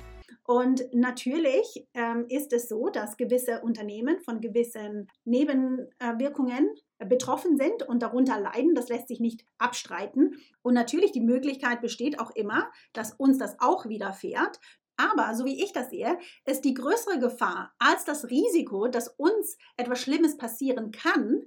Und 0.51 0.93
natürlich 0.93 1.87
ähm, 1.93 2.25
ist 2.27 2.51
es 2.51 2.67
so, 2.67 2.89
dass 2.89 3.15
gewisse 3.15 3.61
Unternehmen 3.61 4.19
von 4.19 4.41
gewissen 4.41 5.07
Nebenwirkungen 5.23 6.69
betroffen 6.99 7.55
sind 7.55 7.83
und 7.83 8.03
darunter 8.03 8.37
leiden. 8.37 8.75
Das 8.75 8.89
lässt 8.89 9.07
sich 9.07 9.21
nicht 9.21 9.45
abstreiten. 9.59 10.35
Und 10.61 10.73
natürlich 10.73 11.13
die 11.13 11.21
Möglichkeit 11.21 11.79
besteht 11.79 12.19
auch 12.19 12.31
immer, 12.35 12.69
dass 12.91 13.13
uns 13.13 13.37
das 13.37 13.61
auch 13.61 13.85
widerfährt. 13.85 14.59
Aber 14.97 15.35
so 15.35 15.45
wie 15.45 15.63
ich 15.63 15.71
das 15.71 15.89
sehe, 15.89 16.19
ist 16.43 16.65
die 16.65 16.73
größere 16.73 17.17
Gefahr 17.17 17.73
als 17.79 18.03
das 18.03 18.29
Risiko, 18.29 18.89
dass 18.89 19.07
uns 19.07 19.57
etwas 19.77 20.01
Schlimmes 20.01 20.35
passieren 20.35 20.91
kann, 20.91 21.43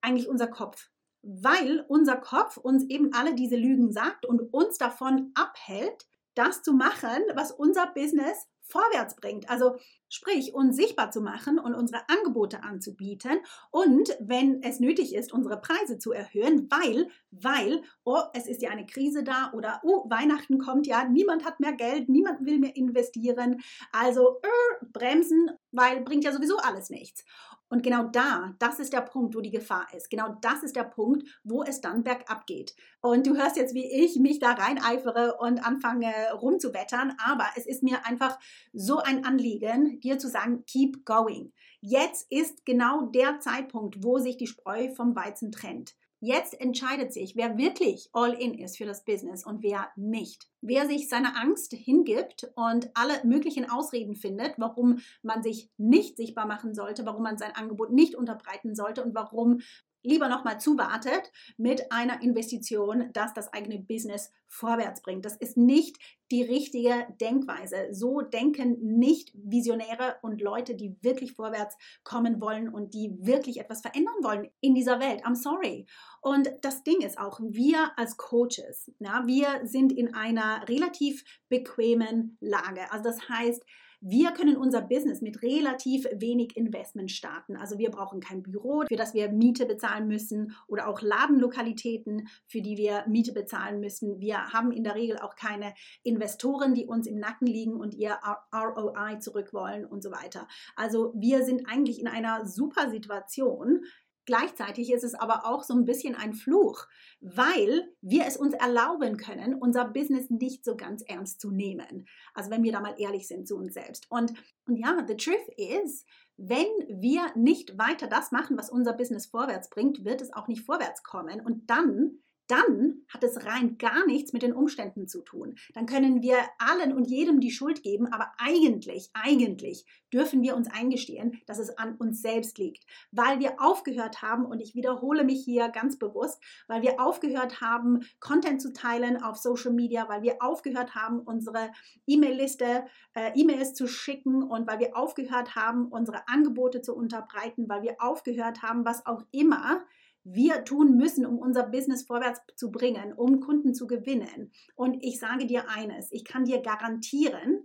eigentlich 0.00 0.30
unser 0.30 0.46
Kopf. 0.46 0.88
Weil 1.20 1.84
unser 1.88 2.16
Kopf 2.16 2.56
uns 2.56 2.88
eben 2.88 3.12
alle 3.12 3.34
diese 3.34 3.56
Lügen 3.56 3.92
sagt 3.92 4.24
und 4.24 4.40
uns 4.54 4.78
davon 4.78 5.30
abhält, 5.34 6.06
das 6.40 6.62
zu 6.62 6.72
machen, 6.72 7.22
was 7.34 7.52
unser 7.52 7.86
Business 7.88 8.46
vorwärts 8.62 9.16
bringt. 9.16 9.50
Also 9.50 9.76
sprich, 10.08 10.54
uns 10.54 10.76
sichtbar 10.76 11.10
zu 11.10 11.20
machen 11.20 11.58
und 11.58 11.74
unsere 11.74 12.02
Angebote 12.08 12.62
anzubieten 12.62 13.40
und 13.70 14.16
wenn 14.20 14.62
es 14.62 14.80
nötig 14.80 15.14
ist, 15.14 15.32
unsere 15.32 15.60
Preise 15.60 15.98
zu 15.98 16.12
erhöhen, 16.12 16.68
weil, 16.70 17.08
weil, 17.30 17.82
oh, 18.04 18.22
es 18.32 18.46
ist 18.46 18.62
ja 18.62 18.70
eine 18.70 18.86
Krise 18.86 19.22
da 19.22 19.52
oder 19.52 19.80
oh, 19.84 20.08
Weihnachten 20.08 20.58
kommt 20.58 20.86
ja, 20.86 21.04
niemand 21.04 21.44
hat 21.44 21.60
mehr 21.60 21.72
Geld, 21.72 22.08
niemand 22.08 22.46
will 22.46 22.58
mehr 22.58 22.74
investieren. 22.76 23.60
Also 23.92 24.40
äh, 24.42 24.86
bremsen, 24.92 25.50
weil 25.72 26.00
bringt 26.02 26.24
ja 26.24 26.32
sowieso 26.32 26.56
alles 26.58 26.90
nichts. 26.90 27.24
Und 27.70 27.84
genau 27.84 28.02
da, 28.08 28.54
das 28.58 28.80
ist 28.80 28.92
der 28.92 29.00
Punkt, 29.00 29.34
wo 29.34 29.40
die 29.40 29.52
Gefahr 29.52 29.86
ist. 29.96 30.10
Genau 30.10 30.36
das 30.42 30.64
ist 30.64 30.74
der 30.74 30.84
Punkt, 30.84 31.26
wo 31.44 31.62
es 31.62 31.80
dann 31.80 32.02
bergab 32.02 32.44
geht. 32.46 32.74
Und 33.00 33.26
du 33.28 33.36
hörst 33.36 33.56
jetzt, 33.56 33.74
wie 33.74 33.86
ich 33.86 34.18
mich 34.18 34.40
da 34.40 34.52
reineifere 34.52 35.36
und 35.38 35.64
anfange 35.64 36.12
rumzuwettern, 36.34 37.14
aber 37.24 37.46
es 37.56 37.66
ist 37.66 37.84
mir 37.84 38.04
einfach 38.04 38.38
so 38.72 38.98
ein 38.98 39.24
Anliegen, 39.24 40.00
dir 40.00 40.18
zu 40.18 40.28
sagen, 40.28 40.64
keep 40.66 41.06
going. 41.06 41.52
Jetzt 41.80 42.30
ist 42.30 42.66
genau 42.66 43.02
der 43.02 43.38
Zeitpunkt, 43.38 44.02
wo 44.02 44.18
sich 44.18 44.36
die 44.36 44.48
Spreu 44.48 44.92
vom 44.94 45.14
Weizen 45.14 45.52
trennt. 45.52 45.94
Jetzt 46.22 46.60
entscheidet 46.60 47.14
sich, 47.14 47.34
wer 47.34 47.56
wirklich 47.56 48.10
all 48.12 48.34
in 48.34 48.52
ist 48.52 48.76
für 48.76 48.84
das 48.84 49.04
Business 49.06 49.46
und 49.46 49.62
wer 49.62 49.88
nicht. 49.96 50.50
Wer 50.60 50.86
sich 50.86 51.08
seiner 51.08 51.34
Angst 51.40 51.72
hingibt 51.72 52.52
und 52.56 52.90
alle 52.92 53.24
möglichen 53.24 53.70
Ausreden 53.70 54.14
findet, 54.14 54.54
warum 54.58 55.00
man 55.22 55.42
sich 55.42 55.70
nicht 55.78 56.18
sichtbar 56.18 56.46
machen 56.46 56.74
sollte, 56.74 57.06
warum 57.06 57.22
man 57.22 57.38
sein 57.38 57.54
Angebot 57.54 57.90
nicht 57.90 58.14
unterbreiten 58.14 58.74
sollte 58.74 59.02
und 59.02 59.14
warum 59.14 59.60
lieber 60.02 60.28
nochmal 60.28 60.60
zuwartet 60.60 61.32
mit 61.56 61.90
einer 61.90 62.22
Investition, 62.22 63.10
dass 63.14 63.32
das 63.32 63.52
eigene 63.54 63.78
Business 63.78 64.30
vorwärts 64.46 65.00
bringt. 65.02 65.24
Das 65.24 65.36
ist 65.36 65.56
nicht 65.56 65.98
die 66.30 66.42
richtige 66.42 67.06
Denkweise. 67.20 67.88
So 67.92 68.20
denken 68.20 68.76
nicht 68.80 69.32
Visionäre 69.34 70.16
und 70.22 70.40
Leute, 70.40 70.74
die 70.74 70.96
wirklich 71.02 71.32
vorwärts 71.32 71.76
kommen 72.04 72.40
wollen 72.40 72.68
und 72.68 72.94
die 72.94 73.16
wirklich 73.20 73.60
etwas 73.60 73.80
verändern 73.80 74.14
wollen 74.22 74.48
in 74.60 74.74
dieser 74.74 75.00
Welt. 75.00 75.24
I'm 75.24 75.34
sorry. 75.34 75.86
Und 76.20 76.50
das 76.62 76.82
Ding 76.84 77.00
ist 77.00 77.18
auch, 77.18 77.40
wir 77.40 77.92
als 77.96 78.16
Coaches, 78.16 78.92
ja, 78.98 79.22
wir 79.26 79.60
sind 79.64 79.92
in 79.92 80.14
einer 80.14 80.68
relativ 80.68 81.24
bequemen 81.48 82.36
Lage. 82.40 82.90
Also 82.90 83.04
das 83.04 83.28
heißt, 83.28 83.64
wir 84.00 84.32
können 84.32 84.56
unser 84.56 84.80
Business 84.80 85.20
mit 85.20 85.42
relativ 85.42 86.06
wenig 86.12 86.56
Investment 86.56 87.10
starten. 87.10 87.56
Also 87.56 87.78
wir 87.78 87.90
brauchen 87.90 88.20
kein 88.20 88.42
Büro, 88.42 88.84
für 88.88 88.96
das 88.96 89.14
wir 89.14 89.30
Miete 89.30 89.66
bezahlen 89.66 90.08
müssen 90.08 90.56
oder 90.66 90.88
auch 90.88 91.02
Ladenlokalitäten, 91.02 92.28
für 92.46 92.62
die 92.62 92.76
wir 92.76 93.04
Miete 93.06 93.32
bezahlen 93.32 93.80
müssen. 93.80 94.20
Wir 94.20 94.52
haben 94.52 94.72
in 94.72 94.84
der 94.84 94.94
Regel 94.94 95.18
auch 95.18 95.36
keine 95.36 95.74
Investoren, 96.02 96.74
die 96.74 96.86
uns 96.86 97.06
im 97.06 97.18
Nacken 97.18 97.46
liegen 97.46 97.74
und 97.74 97.94
ihr 97.94 98.18
ROI 98.54 99.18
zurück 99.18 99.52
wollen 99.52 99.84
und 99.84 100.02
so 100.02 100.10
weiter. 100.10 100.48
Also 100.76 101.12
wir 101.14 101.44
sind 101.44 101.66
eigentlich 101.68 102.00
in 102.00 102.08
einer 102.08 102.46
super 102.46 102.90
Situation, 102.90 103.84
Gleichzeitig 104.26 104.92
ist 104.92 105.04
es 105.04 105.14
aber 105.14 105.46
auch 105.46 105.64
so 105.64 105.74
ein 105.74 105.84
bisschen 105.84 106.14
ein 106.14 106.34
Fluch, 106.34 106.86
weil 107.20 107.88
wir 108.00 108.26
es 108.26 108.36
uns 108.36 108.54
erlauben 108.54 109.16
können, 109.16 109.54
unser 109.54 109.86
Business 109.86 110.30
nicht 110.30 110.64
so 110.64 110.76
ganz 110.76 111.02
ernst 111.02 111.40
zu 111.40 111.50
nehmen. 111.50 112.06
Also 112.34 112.50
wenn 112.50 112.62
wir 112.62 112.72
da 112.72 112.80
mal 112.80 112.94
ehrlich 112.98 113.26
sind 113.26 113.48
zu 113.48 113.56
uns 113.56 113.74
selbst. 113.74 114.10
Und, 114.10 114.32
und 114.66 114.76
ja, 114.76 115.04
the 115.06 115.16
truth 115.16 115.48
is, 115.56 116.04
wenn 116.36 116.68
wir 116.88 117.22
nicht 117.34 117.78
weiter 117.78 118.06
das 118.06 118.32
machen, 118.32 118.56
was 118.56 118.70
unser 118.70 118.92
Business 118.92 119.26
vorwärts 119.26 119.68
bringt, 119.68 120.04
wird 120.04 120.20
es 120.20 120.32
auch 120.32 120.48
nicht 120.48 120.64
vorwärts 120.64 121.02
kommen. 121.02 121.40
Und 121.40 121.68
dann 121.68 122.18
dann 122.50 123.02
hat 123.08 123.22
es 123.22 123.44
rein 123.46 123.78
gar 123.78 124.06
nichts 124.06 124.32
mit 124.32 124.42
den 124.42 124.52
Umständen 124.52 125.06
zu 125.06 125.22
tun. 125.22 125.54
Dann 125.74 125.86
können 125.86 126.22
wir 126.22 126.36
allen 126.58 126.92
und 126.92 127.04
jedem 127.04 127.40
die 127.40 127.50
Schuld 127.50 127.82
geben, 127.82 128.06
aber 128.12 128.32
eigentlich, 128.38 129.10
eigentlich 129.14 129.86
dürfen 130.12 130.42
wir 130.42 130.56
uns 130.56 130.68
eingestehen, 130.68 131.40
dass 131.46 131.58
es 131.58 131.78
an 131.78 131.96
uns 131.96 132.20
selbst 132.20 132.58
liegt, 132.58 132.84
weil 133.12 133.38
wir 133.38 133.60
aufgehört 133.60 134.22
haben, 134.22 134.44
und 134.44 134.60
ich 134.60 134.74
wiederhole 134.74 135.24
mich 135.24 135.44
hier 135.44 135.68
ganz 135.68 135.98
bewusst, 135.98 136.42
weil 136.66 136.82
wir 136.82 137.00
aufgehört 137.00 137.60
haben, 137.60 138.00
Content 138.18 138.60
zu 138.60 138.72
teilen 138.72 139.22
auf 139.22 139.36
Social 139.36 139.72
Media, 139.72 140.08
weil 140.08 140.22
wir 140.22 140.42
aufgehört 140.42 140.94
haben, 140.94 141.20
unsere 141.20 141.70
E-Mail-Liste, 142.06 142.84
äh, 143.14 143.32
E-Mails 143.34 143.74
zu 143.74 143.86
schicken 143.86 144.42
und 144.42 144.66
weil 144.66 144.80
wir 144.80 144.96
aufgehört 144.96 145.54
haben, 145.54 145.86
unsere 145.86 146.26
Angebote 146.28 146.82
zu 146.82 146.94
unterbreiten, 146.94 147.68
weil 147.68 147.82
wir 147.82 147.96
aufgehört 148.00 148.62
haben, 148.62 148.84
was 148.84 149.06
auch 149.06 149.22
immer 149.30 149.80
wir 150.24 150.64
tun 150.64 150.96
müssen, 150.96 151.26
um 151.26 151.38
unser 151.38 151.64
Business 151.64 152.04
vorwärts 152.04 152.40
zu 152.56 152.70
bringen, 152.70 153.12
um 153.12 153.40
Kunden 153.40 153.74
zu 153.74 153.86
gewinnen. 153.86 154.52
Und 154.74 154.98
ich 155.02 155.18
sage 155.18 155.46
dir 155.46 155.68
eines, 155.68 156.12
ich 156.12 156.24
kann 156.24 156.44
dir 156.44 156.60
garantieren, 156.60 157.64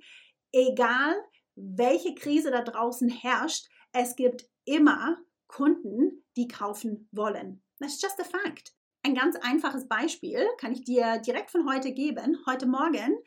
egal 0.51 1.15
welche 1.55 2.15
Krise 2.15 2.51
da 2.51 2.61
draußen 2.61 3.09
herrscht, 3.09 3.67
es 3.91 4.15
gibt 4.15 4.45
immer 4.65 5.17
Kunden, 5.47 6.23
die 6.35 6.47
kaufen 6.47 7.07
wollen. 7.11 7.63
That's 7.79 8.01
just 8.01 8.19
a 8.19 8.23
fact. 8.23 8.73
Ein 9.03 9.15
ganz 9.15 9.35
einfaches 9.35 9.87
Beispiel 9.87 10.47
kann 10.57 10.71
ich 10.71 10.83
dir 10.83 11.19
direkt 11.19 11.51
von 11.51 11.69
heute 11.69 11.93
geben. 11.93 12.39
Heute 12.47 12.65
Morgen 12.65 13.19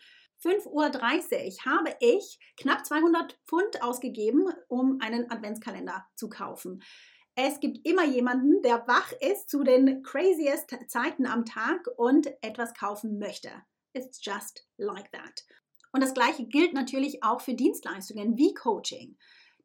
5.30 0.45 0.67
Uhr 0.67 1.73
habe 1.73 1.97
ich 2.01 2.38
knapp 2.57 2.85
200 2.85 3.38
Pfund 3.47 3.83
ausgegeben, 3.83 4.49
um 4.69 4.99
einen 5.01 5.31
Adventskalender 5.31 6.07
zu 6.17 6.29
kaufen. 6.29 6.83
Es 7.40 7.61
gibt 7.61 7.87
immer 7.87 8.05
jemanden, 8.05 8.62
der 8.62 8.88
wach 8.88 9.12
ist 9.20 9.48
zu 9.48 9.62
den 9.62 10.03
craziest 10.03 10.77
Zeiten 10.88 11.24
am 11.24 11.44
Tag 11.44 11.87
und 11.96 12.27
etwas 12.42 12.74
kaufen 12.74 13.20
möchte. 13.20 13.51
It's 13.92 14.18
just 14.20 14.66
like 14.77 15.12
that. 15.12 15.46
Und 15.92 16.03
das 16.03 16.14
Gleiche 16.14 16.46
gilt 16.46 16.74
natürlich 16.74 17.22
auch 17.22 17.40
für 17.40 17.55
Dienstleistungen 17.55 18.37
wie 18.37 18.55
Coaching. 18.55 19.16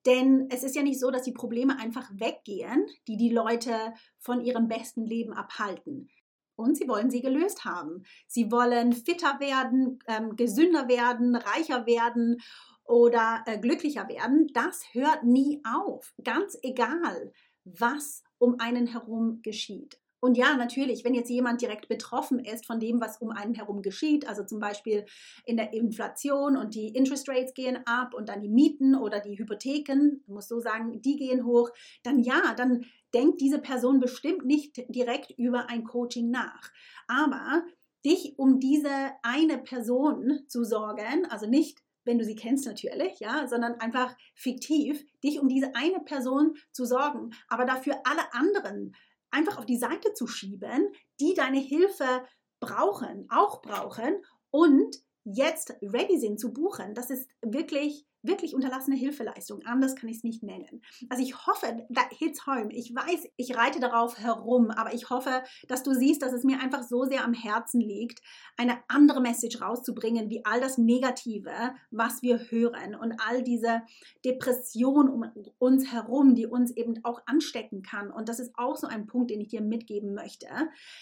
Denn 0.05 0.49
es 0.51 0.61
ist 0.61 0.75
ja 0.75 0.83
nicht 0.83 0.99
so, 0.99 1.09
dass 1.09 1.23
die 1.23 1.31
Probleme 1.31 1.79
einfach 1.79 2.11
weggehen, 2.13 2.85
die 3.07 3.17
die 3.17 3.31
Leute 3.31 3.95
von 4.19 4.41
ihrem 4.41 4.67
besten 4.67 5.07
Leben 5.07 5.33
abhalten. 5.33 6.11
Und 6.55 6.77
sie 6.77 6.87
wollen 6.87 7.09
sie 7.09 7.21
gelöst 7.21 7.65
haben. 7.65 8.03
Sie 8.27 8.51
wollen 8.51 8.93
fitter 8.93 9.39
werden, 9.39 9.97
ähm, 10.07 10.35
gesünder 10.35 10.87
werden, 10.87 11.35
reicher 11.35 11.87
werden 11.87 12.39
oder 12.83 13.43
äh, 13.47 13.57
glücklicher 13.57 14.07
werden. 14.09 14.51
Das 14.53 14.83
hört 14.91 15.23
nie 15.23 15.63
auf. 15.65 16.13
Ganz 16.23 16.55
egal, 16.61 17.33
was 17.65 18.23
um 18.37 18.59
einen 18.59 18.87
herum 18.87 19.41
geschieht. 19.41 19.99
Und 20.23 20.37
ja, 20.37 20.55
natürlich, 20.55 21.03
wenn 21.03 21.15
jetzt 21.15 21.29
jemand 21.29 21.61
direkt 21.61 21.89
betroffen 21.89 22.39
ist 22.39 22.65
von 22.65 22.79
dem, 22.79 23.01
was 23.01 23.17
um 23.17 23.31
einen 23.31 23.55
herum 23.55 23.81
geschieht, 23.81 24.25
also 24.25 24.45
zum 24.45 24.61
Beispiel 24.61 25.05
in 25.45 25.57
der 25.57 25.73
Inflation 25.73 26.55
und 26.55 26.75
die 26.75 26.87
Interest 26.87 27.27
Rates 27.27 27.53
gehen 27.53 27.79
ab 27.85 28.13
und 28.13 28.29
dann 28.29 28.39
die 28.39 28.47
Mieten 28.47 28.95
oder 28.95 29.19
die 29.19 29.37
Hypotheken, 29.37 30.23
muss 30.27 30.47
so 30.47 30.61
sagen, 30.61 31.01
die 31.01 31.17
gehen 31.17 31.45
hoch, 31.45 31.71
dann 32.03 32.19
ja, 32.19 32.53
dann 32.55 32.85
denkt 33.13 33.41
diese 33.41 33.59
Person 33.59 33.99
bestimmt 33.99 34.45
nicht 34.45 34.85
direkt 34.87 35.31
über 35.31 35.69
ein 35.69 35.83
Coaching 35.83 36.31
nach. 36.31 36.71
Aber 37.09 37.65
dich 38.05 38.39
um 38.39 38.61
diese 38.61 39.11
eine 39.23 39.57
Person 39.57 40.39
zu 40.47 40.63
sorgen, 40.63 41.25
also 41.29 41.47
nicht 41.47 41.82
wenn 42.05 42.17
du 42.17 42.25
sie 42.25 42.35
kennst 42.35 42.65
natürlich, 42.65 43.19
ja, 43.19 43.47
sondern 43.47 43.79
einfach 43.79 44.15
fiktiv, 44.35 45.03
dich 45.23 45.39
um 45.39 45.47
diese 45.47 45.75
eine 45.75 45.99
Person 46.01 46.55
zu 46.71 46.85
sorgen, 46.85 47.31
aber 47.47 47.65
dafür 47.65 48.01
alle 48.03 48.33
anderen 48.33 48.95
einfach 49.31 49.57
auf 49.57 49.65
die 49.65 49.77
Seite 49.77 50.13
zu 50.13 50.27
schieben, 50.27 50.89
die 51.19 51.33
deine 51.33 51.59
Hilfe 51.59 52.25
brauchen, 52.59 53.27
auch 53.29 53.61
brauchen 53.61 54.21
und 54.51 54.97
jetzt 55.23 55.75
ready 55.81 56.19
sind 56.19 56.39
zu 56.39 56.53
buchen. 56.53 56.93
Das 56.93 57.09
ist 57.09 57.29
wirklich 57.41 58.05
wirklich 58.23 58.55
unterlassene 58.55 58.95
Hilfeleistung. 58.95 59.61
Anders 59.65 59.95
kann 59.95 60.09
ich 60.09 60.17
es 60.17 60.23
nicht 60.23 60.43
nennen. 60.43 60.81
Also 61.09 61.21
ich 61.21 61.45
hoffe, 61.45 61.85
that 61.93 62.07
hits 62.11 62.47
home. 62.47 62.69
Ich 62.71 62.95
weiß, 62.95 63.27
ich 63.35 63.55
reite 63.55 63.79
darauf 63.79 64.17
herum, 64.17 64.71
aber 64.71 64.93
ich 64.93 65.09
hoffe, 65.09 65.43
dass 65.67 65.83
du 65.83 65.93
siehst, 65.93 66.21
dass 66.21 66.33
es 66.33 66.43
mir 66.43 66.59
einfach 66.61 66.83
so 66.83 67.03
sehr 67.03 67.23
am 67.23 67.33
Herzen 67.33 67.81
liegt, 67.81 68.21
eine 68.57 68.77
andere 68.87 69.21
Message 69.21 69.61
rauszubringen, 69.61 70.29
wie 70.29 70.45
all 70.45 70.61
das 70.61 70.77
Negative, 70.77 71.51
was 71.91 72.21
wir 72.21 72.39
hören 72.49 72.95
und 72.95 73.19
all 73.27 73.43
diese 73.43 73.81
Depression 74.23 75.09
um 75.09 75.25
uns 75.59 75.91
herum, 75.91 76.35
die 76.35 76.47
uns 76.47 76.71
eben 76.71 77.03
auch 77.03 77.21
anstecken 77.25 77.81
kann. 77.81 78.09
Und 78.09 78.29
das 78.29 78.39
ist 78.39 78.53
auch 78.55 78.77
so 78.77 78.87
ein 78.87 79.05
Punkt, 79.05 79.31
den 79.31 79.41
ich 79.41 79.49
dir 79.49 79.61
mitgeben 79.61 80.13
möchte. 80.13 80.47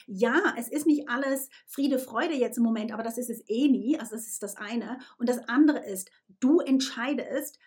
Ja, 0.07 0.55
es 0.57 0.67
ist 0.67 0.87
nicht 0.87 1.07
alles 1.07 1.49
Friede, 1.67 1.99
Freude 1.99 2.33
jetzt 2.33 2.57
im 2.57 2.63
Moment, 2.63 2.91
aber 2.91 3.03
das 3.03 3.17
ist 3.17 3.29
es 3.29 3.43
eh 3.47 3.67
nie. 3.67 3.99
Also 3.99 4.15
das 4.15 4.27
ist 4.27 4.41
das 4.41 4.57
eine. 4.57 4.97
Und 5.17 5.29
das 5.29 5.47
andere 5.47 5.85
ist, 5.85 6.09
du 6.39 6.59
entscheidest, 6.59 7.10
entscheidest, 7.11 7.59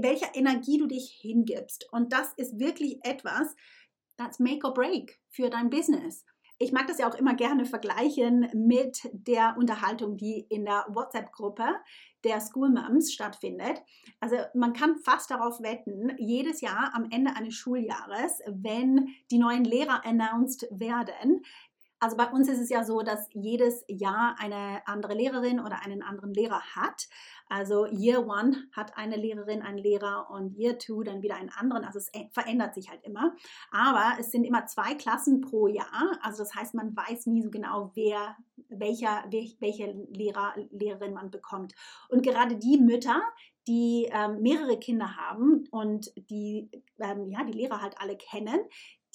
welcher 0.00 0.34
Energie 0.34 0.78
du 0.78 0.86
dich 0.86 1.18
hingibst. 1.20 1.86
Und 1.92 2.12
das 2.12 2.32
ist 2.34 2.58
wirklich 2.58 2.98
etwas, 3.04 3.54
that's 4.16 4.38
make 4.38 4.66
or 4.66 4.74
break 4.74 5.20
für 5.30 5.50
dein 5.50 5.70
Business. 5.70 6.24
Ich 6.58 6.70
mag 6.70 6.86
das 6.86 6.98
ja 6.98 7.10
auch 7.10 7.16
immer 7.16 7.34
gerne 7.34 7.64
vergleichen 7.64 8.48
mit 8.54 9.00
der 9.12 9.56
Unterhaltung, 9.58 10.16
die 10.16 10.46
in 10.48 10.64
der 10.64 10.86
WhatsApp-Gruppe 10.88 11.64
der 12.22 12.40
School 12.40 12.70
Moms 12.70 13.12
stattfindet. 13.12 13.82
Also 14.20 14.36
man 14.54 14.72
kann 14.72 14.96
fast 14.96 15.32
darauf 15.32 15.60
wetten, 15.60 16.12
jedes 16.18 16.60
Jahr 16.60 16.92
am 16.94 17.08
Ende 17.10 17.34
eines 17.34 17.54
Schuljahres, 17.54 18.38
wenn 18.46 19.08
die 19.32 19.38
neuen 19.38 19.64
Lehrer 19.64 20.06
announced 20.06 20.68
werden, 20.70 21.42
also 22.02 22.16
bei 22.16 22.26
uns 22.26 22.48
ist 22.48 22.58
es 22.58 22.68
ja 22.68 22.82
so, 22.82 23.02
dass 23.02 23.28
jedes 23.32 23.84
Jahr 23.86 24.34
eine 24.40 24.84
andere 24.88 25.14
Lehrerin 25.14 25.60
oder 25.60 25.84
einen 25.84 26.02
anderen 26.02 26.34
Lehrer 26.34 26.60
hat. 26.74 27.06
Also 27.48 27.86
Year 27.86 28.26
One 28.26 28.56
hat 28.72 28.96
eine 28.96 29.14
Lehrerin, 29.14 29.62
einen 29.62 29.78
Lehrer 29.78 30.28
und 30.28 30.58
Year 30.58 30.80
Two 30.80 31.04
dann 31.04 31.22
wieder 31.22 31.36
einen 31.36 31.50
anderen. 31.50 31.84
Also 31.84 32.00
es 32.00 32.10
verändert 32.32 32.74
sich 32.74 32.90
halt 32.90 33.04
immer. 33.04 33.36
Aber 33.70 34.16
es 34.18 34.32
sind 34.32 34.42
immer 34.42 34.66
zwei 34.66 34.96
Klassen 34.96 35.42
pro 35.42 35.68
Jahr. 35.68 36.18
Also 36.22 36.42
das 36.42 36.56
heißt, 36.56 36.74
man 36.74 36.96
weiß 36.96 37.26
nie 37.26 37.40
so 37.40 37.50
genau, 37.50 37.92
wer, 37.94 38.36
welcher, 38.68 39.24
welche 39.30 39.92
Lehrer, 40.10 40.54
Lehrerin 40.72 41.14
man 41.14 41.30
bekommt. 41.30 41.72
Und 42.08 42.24
gerade 42.24 42.56
die 42.56 42.78
Mütter, 42.78 43.22
die 43.68 44.08
ähm, 44.10 44.42
mehrere 44.42 44.76
Kinder 44.76 45.16
haben 45.16 45.68
und 45.70 46.12
die 46.16 46.68
ähm, 46.98 47.30
ja 47.30 47.44
die 47.44 47.52
Lehrer 47.52 47.80
halt 47.80 47.94
alle 48.00 48.16
kennen, 48.16 48.58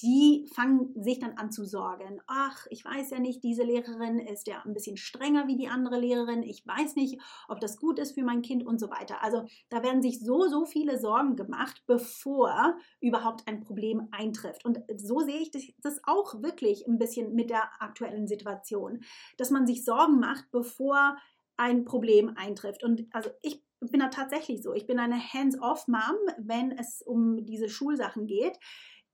die 0.02 0.46
fangen 0.54 0.94
sich 1.02 1.18
dann 1.18 1.32
an 1.32 1.50
zu 1.50 1.64
sorgen. 1.64 2.20
Ach, 2.26 2.66
ich 2.70 2.84
weiß 2.84 3.10
ja 3.10 3.18
nicht, 3.18 3.42
diese 3.42 3.64
Lehrerin 3.64 4.18
ist 4.18 4.46
ja 4.46 4.62
ein 4.64 4.72
bisschen 4.72 4.96
strenger 4.96 5.48
wie 5.48 5.56
die 5.56 5.68
andere 5.68 5.98
Lehrerin. 5.98 6.42
Ich 6.42 6.64
weiß 6.66 6.94
nicht, 6.94 7.20
ob 7.48 7.60
das 7.60 7.78
gut 7.78 7.98
ist 7.98 8.12
für 8.12 8.22
mein 8.22 8.42
Kind 8.42 8.64
und 8.64 8.78
so 8.78 8.90
weiter. 8.90 9.22
Also 9.22 9.46
da 9.70 9.82
werden 9.82 10.00
sich 10.00 10.20
so, 10.20 10.46
so 10.48 10.66
viele 10.66 10.98
Sorgen 10.98 11.34
gemacht, 11.34 11.82
bevor 11.86 12.76
überhaupt 13.00 13.48
ein 13.48 13.60
Problem 13.60 14.08
eintrifft. 14.12 14.64
Und 14.64 14.80
so 14.96 15.20
sehe 15.20 15.40
ich 15.40 15.50
das 15.82 16.00
auch 16.04 16.42
wirklich 16.42 16.86
ein 16.86 16.98
bisschen 16.98 17.34
mit 17.34 17.50
der 17.50 17.68
aktuellen 17.80 18.28
Situation, 18.28 19.00
dass 19.36 19.50
man 19.50 19.66
sich 19.66 19.84
Sorgen 19.84 20.20
macht, 20.20 20.50
bevor 20.52 21.16
ein 21.56 21.84
Problem 21.84 22.32
eintrifft. 22.36 22.84
Und 22.84 23.06
also 23.12 23.30
ich 23.42 23.64
bin 23.80 24.00
da 24.00 24.08
tatsächlich 24.08 24.62
so. 24.62 24.72
Ich 24.74 24.86
bin 24.86 24.98
eine 24.98 25.20
Hands-off-Mom, 25.20 26.16
wenn 26.38 26.72
es 26.72 27.02
um 27.02 27.44
diese 27.44 27.68
Schulsachen 27.68 28.26
geht. 28.26 28.58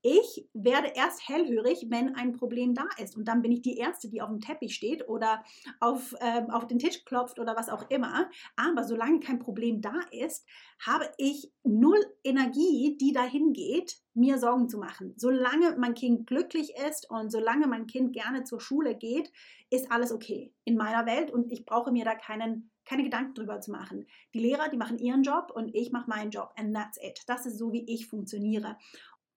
Ich 0.07 0.47
werde 0.53 0.89
erst 0.93 1.27
hellhörig, 1.27 1.87
wenn 1.89 2.13
ein 2.13 2.33
Problem 2.33 2.75
da 2.75 2.85
ist. 3.01 3.17
Und 3.17 3.27
dann 3.27 3.41
bin 3.41 3.51
ich 3.51 3.63
die 3.63 3.79
Erste, 3.79 4.07
die 4.07 4.21
auf 4.21 4.29
dem 4.29 4.39
Teppich 4.39 4.75
steht 4.75 5.09
oder 5.09 5.43
auf, 5.79 6.13
ähm, 6.21 6.51
auf 6.51 6.67
den 6.67 6.77
Tisch 6.77 7.03
klopft 7.05 7.39
oder 7.39 7.55
was 7.55 7.69
auch 7.69 7.89
immer. 7.89 8.29
Aber 8.55 8.83
solange 8.83 9.19
kein 9.19 9.39
Problem 9.39 9.81
da 9.81 9.95
ist, 10.11 10.45
habe 10.85 11.09
ich 11.17 11.51
null 11.63 11.97
Energie, 12.23 12.95
die 13.01 13.13
dahin 13.13 13.51
geht, 13.51 13.97
mir 14.13 14.37
Sorgen 14.37 14.69
zu 14.69 14.77
machen. 14.77 15.15
Solange 15.17 15.75
mein 15.79 15.95
Kind 15.95 16.27
glücklich 16.27 16.73
ist 16.87 17.09
und 17.09 17.31
solange 17.31 17.65
mein 17.65 17.87
Kind 17.87 18.13
gerne 18.13 18.43
zur 18.43 18.61
Schule 18.61 18.95
geht, 18.95 19.31
ist 19.71 19.91
alles 19.91 20.11
okay 20.11 20.53
in 20.65 20.77
meiner 20.77 21.07
Welt 21.07 21.31
und 21.31 21.51
ich 21.51 21.65
brauche 21.65 21.91
mir 21.91 22.05
da 22.05 22.13
keinen 22.13 22.69
keine 22.85 23.03
Gedanken 23.03 23.33
drüber 23.33 23.59
zu 23.61 23.71
machen. 23.71 24.05
Die 24.33 24.39
Lehrer, 24.39 24.69
die 24.69 24.77
machen 24.77 24.99
ihren 24.99 25.23
Job 25.23 25.51
und 25.53 25.73
ich 25.73 25.91
mache 25.91 26.09
meinen 26.09 26.29
Job 26.29 26.53
and 26.55 26.75
that's 26.75 26.99
it. 27.01 27.23
Das 27.27 27.45
ist 27.45 27.57
so, 27.57 27.73
wie 27.73 27.83
ich 27.91 28.07
funktioniere. 28.07 28.77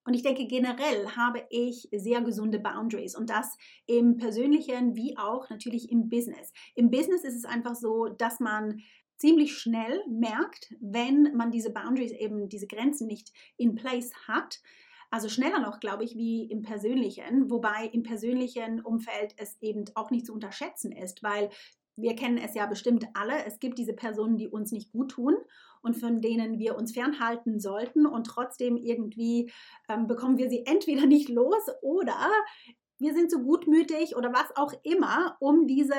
Und 0.05 0.13
ich 0.13 0.23
denke, 0.23 0.47
generell 0.47 1.07
habe 1.15 1.45
ich 1.49 1.89
sehr 1.91 2.21
gesunde 2.21 2.59
Boundaries 2.59 3.15
und 3.15 3.29
das 3.29 3.57
im 3.85 4.17
persönlichen 4.17 4.95
wie 4.95 5.17
auch 5.17 5.49
natürlich 5.49 5.91
im 5.91 6.09
Business. 6.09 6.51
Im 6.75 6.89
Business 6.89 7.23
ist 7.23 7.35
es 7.35 7.45
einfach 7.45 7.75
so, 7.75 8.07
dass 8.07 8.39
man 8.39 8.81
ziemlich 9.17 9.57
schnell 9.57 10.01
merkt, 10.09 10.73
wenn 10.79 11.35
man 11.35 11.51
diese 11.51 11.71
Boundaries 11.71 12.13
eben, 12.13 12.49
diese 12.49 12.67
Grenzen 12.67 13.07
nicht 13.07 13.31
in 13.57 13.75
place 13.75 14.11
hat. 14.27 14.61
Also 15.11 15.27
schneller 15.27 15.59
noch, 15.59 15.79
glaube 15.79 16.03
ich, 16.03 16.15
wie 16.15 16.45
im 16.45 16.61
persönlichen, 16.61 17.49
wobei 17.49 17.89
im 17.91 18.03
persönlichen 18.03 18.79
Umfeld 18.81 19.33
es 19.37 19.57
eben 19.61 19.85
auch 19.95 20.11
nicht 20.11 20.25
zu 20.25 20.33
unterschätzen 20.33 20.91
ist, 20.91 21.21
weil 21.23 21.49
wir 21.97 22.15
kennen 22.15 22.37
es 22.37 22.53
ja 22.53 22.65
bestimmt 22.65 23.07
alle. 23.13 23.43
Es 23.45 23.59
gibt 23.59 23.77
diese 23.77 23.93
Personen, 23.93 24.37
die 24.37 24.47
uns 24.47 24.71
nicht 24.71 24.91
gut 24.91 25.11
tun 25.11 25.35
und 25.81 25.95
von 25.95 26.21
denen 26.21 26.59
wir 26.59 26.75
uns 26.75 26.93
fernhalten 26.93 27.59
sollten. 27.59 28.05
Und 28.05 28.25
trotzdem 28.25 28.77
irgendwie 28.77 29.51
ähm, 29.87 30.07
bekommen 30.07 30.37
wir 30.37 30.49
sie 30.49 30.65
entweder 30.65 31.05
nicht 31.05 31.29
los 31.29 31.63
oder 31.81 32.29
wir 32.99 33.13
sind 33.13 33.31
so 33.31 33.39
gutmütig 33.39 34.15
oder 34.15 34.31
was 34.33 34.55
auch 34.55 34.73
immer, 34.83 35.37
um 35.39 35.67
diese 35.67 35.95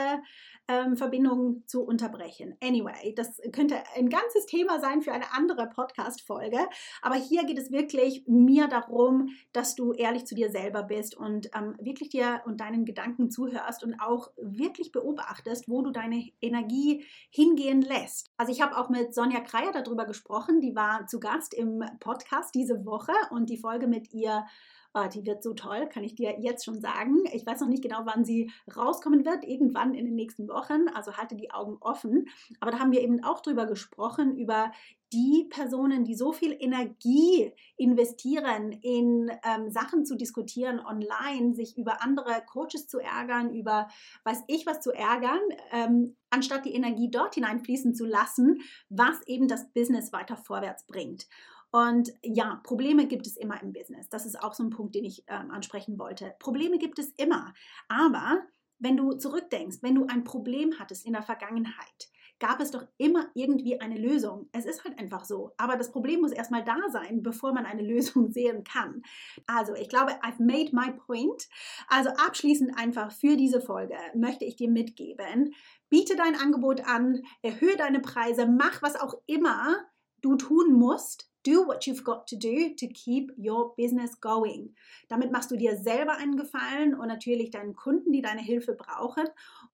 ähm, 0.68 0.96
Verbindung 0.96 1.64
zu 1.66 1.82
unterbrechen. 1.82 2.56
Anyway, 2.62 3.14
das 3.16 3.40
könnte 3.52 3.76
ein 3.96 4.08
ganzes 4.08 4.46
Thema 4.46 4.78
sein 4.80 5.02
für 5.02 5.12
eine 5.12 5.32
andere 5.32 5.68
Podcast-Folge. 5.68 6.58
Aber 7.02 7.16
hier 7.16 7.44
geht 7.44 7.58
es 7.58 7.72
wirklich 7.72 8.24
mir 8.26 8.68
darum, 8.68 9.30
dass 9.52 9.74
du 9.74 9.92
ehrlich 9.92 10.26
zu 10.26 10.34
dir 10.34 10.50
selber 10.50 10.82
bist 10.82 11.16
und 11.16 11.50
ähm, 11.56 11.74
wirklich 11.80 12.10
dir 12.10 12.42
und 12.44 12.60
deinen 12.60 12.84
Gedanken 12.84 13.30
zuhörst 13.30 13.82
und 13.82 13.98
auch 14.00 14.30
wirklich 14.36 14.92
beobachtest, 14.92 15.68
wo 15.68 15.82
du 15.82 15.90
deine 15.90 16.30
Energie 16.40 17.04
hingehen 17.30 17.82
lässt. 17.82 18.30
Also 18.36 18.52
ich 18.52 18.62
habe 18.62 18.76
auch 18.76 18.90
mit 18.90 19.14
Sonja 19.14 19.40
Kreier 19.40 19.72
darüber 19.72 20.04
gesprochen, 20.04 20.60
die 20.60 20.76
war 20.76 21.06
zu 21.06 21.18
Gast 21.18 21.54
im 21.54 21.82
Podcast 21.98 22.54
diese 22.54 22.84
Woche 22.84 23.12
und 23.30 23.50
die 23.50 23.58
Folge 23.58 23.86
mit 23.86 24.12
ihr 24.12 24.44
Oh, 24.92 25.06
die 25.06 25.24
wird 25.24 25.42
so 25.44 25.54
toll, 25.54 25.88
kann 25.88 26.02
ich 26.02 26.16
dir 26.16 26.40
jetzt 26.40 26.64
schon 26.64 26.80
sagen. 26.80 27.24
Ich 27.32 27.46
weiß 27.46 27.60
noch 27.60 27.68
nicht 27.68 27.82
genau, 27.82 28.00
wann 28.06 28.24
sie 28.24 28.50
rauskommen 28.76 29.24
wird, 29.24 29.44
irgendwann 29.44 29.94
in 29.94 30.04
den 30.04 30.16
nächsten 30.16 30.48
Wochen. 30.48 30.88
Also 30.94 31.16
halte 31.16 31.36
die 31.36 31.52
Augen 31.52 31.76
offen. 31.80 32.26
Aber 32.58 32.72
da 32.72 32.80
haben 32.80 32.90
wir 32.90 33.00
eben 33.00 33.22
auch 33.22 33.40
drüber 33.40 33.66
gesprochen, 33.66 34.36
über 34.36 34.72
die 35.12 35.46
Personen, 35.50 36.04
die 36.04 36.14
so 36.14 36.32
viel 36.32 36.56
Energie 36.58 37.52
investieren, 37.76 38.72
in 38.72 39.30
ähm, 39.44 39.70
Sachen 39.70 40.04
zu 40.04 40.16
diskutieren 40.16 40.80
online, 40.80 41.54
sich 41.54 41.76
über 41.76 42.02
andere 42.02 42.42
Coaches 42.46 42.86
zu 42.86 42.98
ärgern, 42.98 43.54
über 43.54 43.88
weiß 44.24 44.42
ich 44.48 44.66
was 44.66 44.80
zu 44.80 44.92
ärgern, 44.92 45.40
ähm, 45.72 46.16
anstatt 46.30 46.64
die 46.64 46.74
Energie 46.74 47.10
dort 47.10 47.34
hineinfließen 47.34 47.94
zu 47.94 48.06
lassen, 48.06 48.60
was 48.88 49.16
eben 49.26 49.48
das 49.48 49.72
Business 49.72 50.12
weiter 50.12 50.36
vorwärts 50.36 50.86
bringt. 50.86 51.26
Und 51.70 52.12
ja, 52.22 52.60
Probleme 52.64 53.06
gibt 53.06 53.26
es 53.26 53.36
immer 53.36 53.62
im 53.62 53.72
Business. 53.72 54.08
Das 54.08 54.26
ist 54.26 54.42
auch 54.42 54.54
so 54.54 54.64
ein 54.64 54.70
Punkt, 54.70 54.94
den 54.94 55.04
ich 55.04 55.24
ähm, 55.28 55.50
ansprechen 55.50 55.98
wollte. 55.98 56.34
Probleme 56.38 56.78
gibt 56.78 56.98
es 56.98 57.10
immer. 57.16 57.54
Aber 57.88 58.42
wenn 58.78 58.96
du 58.96 59.12
zurückdenkst, 59.12 59.78
wenn 59.82 59.94
du 59.94 60.06
ein 60.06 60.24
Problem 60.24 60.78
hattest 60.78 61.06
in 61.06 61.12
der 61.12 61.22
Vergangenheit, 61.22 62.10
gab 62.40 62.60
es 62.60 62.70
doch 62.70 62.86
immer 62.96 63.28
irgendwie 63.34 63.80
eine 63.80 63.98
Lösung. 63.98 64.48
Es 64.52 64.64
ist 64.64 64.82
halt 64.84 64.98
einfach 64.98 65.24
so. 65.24 65.52
Aber 65.58 65.76
das 65.76 65.92
Problem 65.92 66.22
muss 66.22 66.32
erstmal 66.32 66.64
da 66.64 66.78
sein, 66.90 67.22
bevor 67.22 67.52
man 67.52 67.66
eine 67.66 67.82
Lösung 67.86 68.32
sehen 68.32 68.64
kann. 68.64 69.02
Also, 69.46 69.74
ich 69.74 69.88
glaube, 69.88 70.12
I've 70.22 70.42
made 70.42 70.74
my 70.74 70.92
point. 71.06 71.48
Also 71.88 72.10
abschließend 72.10 72.76
einfach 72.76 73.12
für 73.12 73.36
diese 73.36 73.60
Folge 73.60 73.96
möchte 74.14 74.44
ich 74.44 74.56
dir 74.56 74.70
mitgeben, 74.70 75.54
biete 75.90 76.16
dein 76.16 76.34
Angebot 76.34 76.80
an, 76.86 77.22
erhöhe 77.42 77.76
deine 77.76 78.00
Preise, 78.00 78.46
mach 78.46 78.82
was 78.82 78.98
auch 78.98 79.14
immer 79.26 79.76
du 80.22 80.36
tun 80.36 80.72
musst, 80.72 81.29
Do 81.46 81.66
what 81.66 81.86
you've 81.86 82.04
got 82.04 82.26
to 82.28 82.36
do 82.36 82.74
to 82.76 82.86
keep 82.88 83.32
your 83.38 83.74
business 83.76 84.20
going. 84.20 84.74
Damit 85.08 85.32
machst 85.32 85.50
du 85.50 85.56
dir 85.56 85.76
selber 85.76 86.16
einen 86.16 86.36
Gefallen 86.36 86.94
und 86.94 87.08
natürlich 87.08 87.50
deinen 87.50 87.74
Kunden, 87.74 88.12
die 88.12 88.20
deine 88.20 88.42
Hilfe 88.42 88.74
brauchen. 88.74 89.24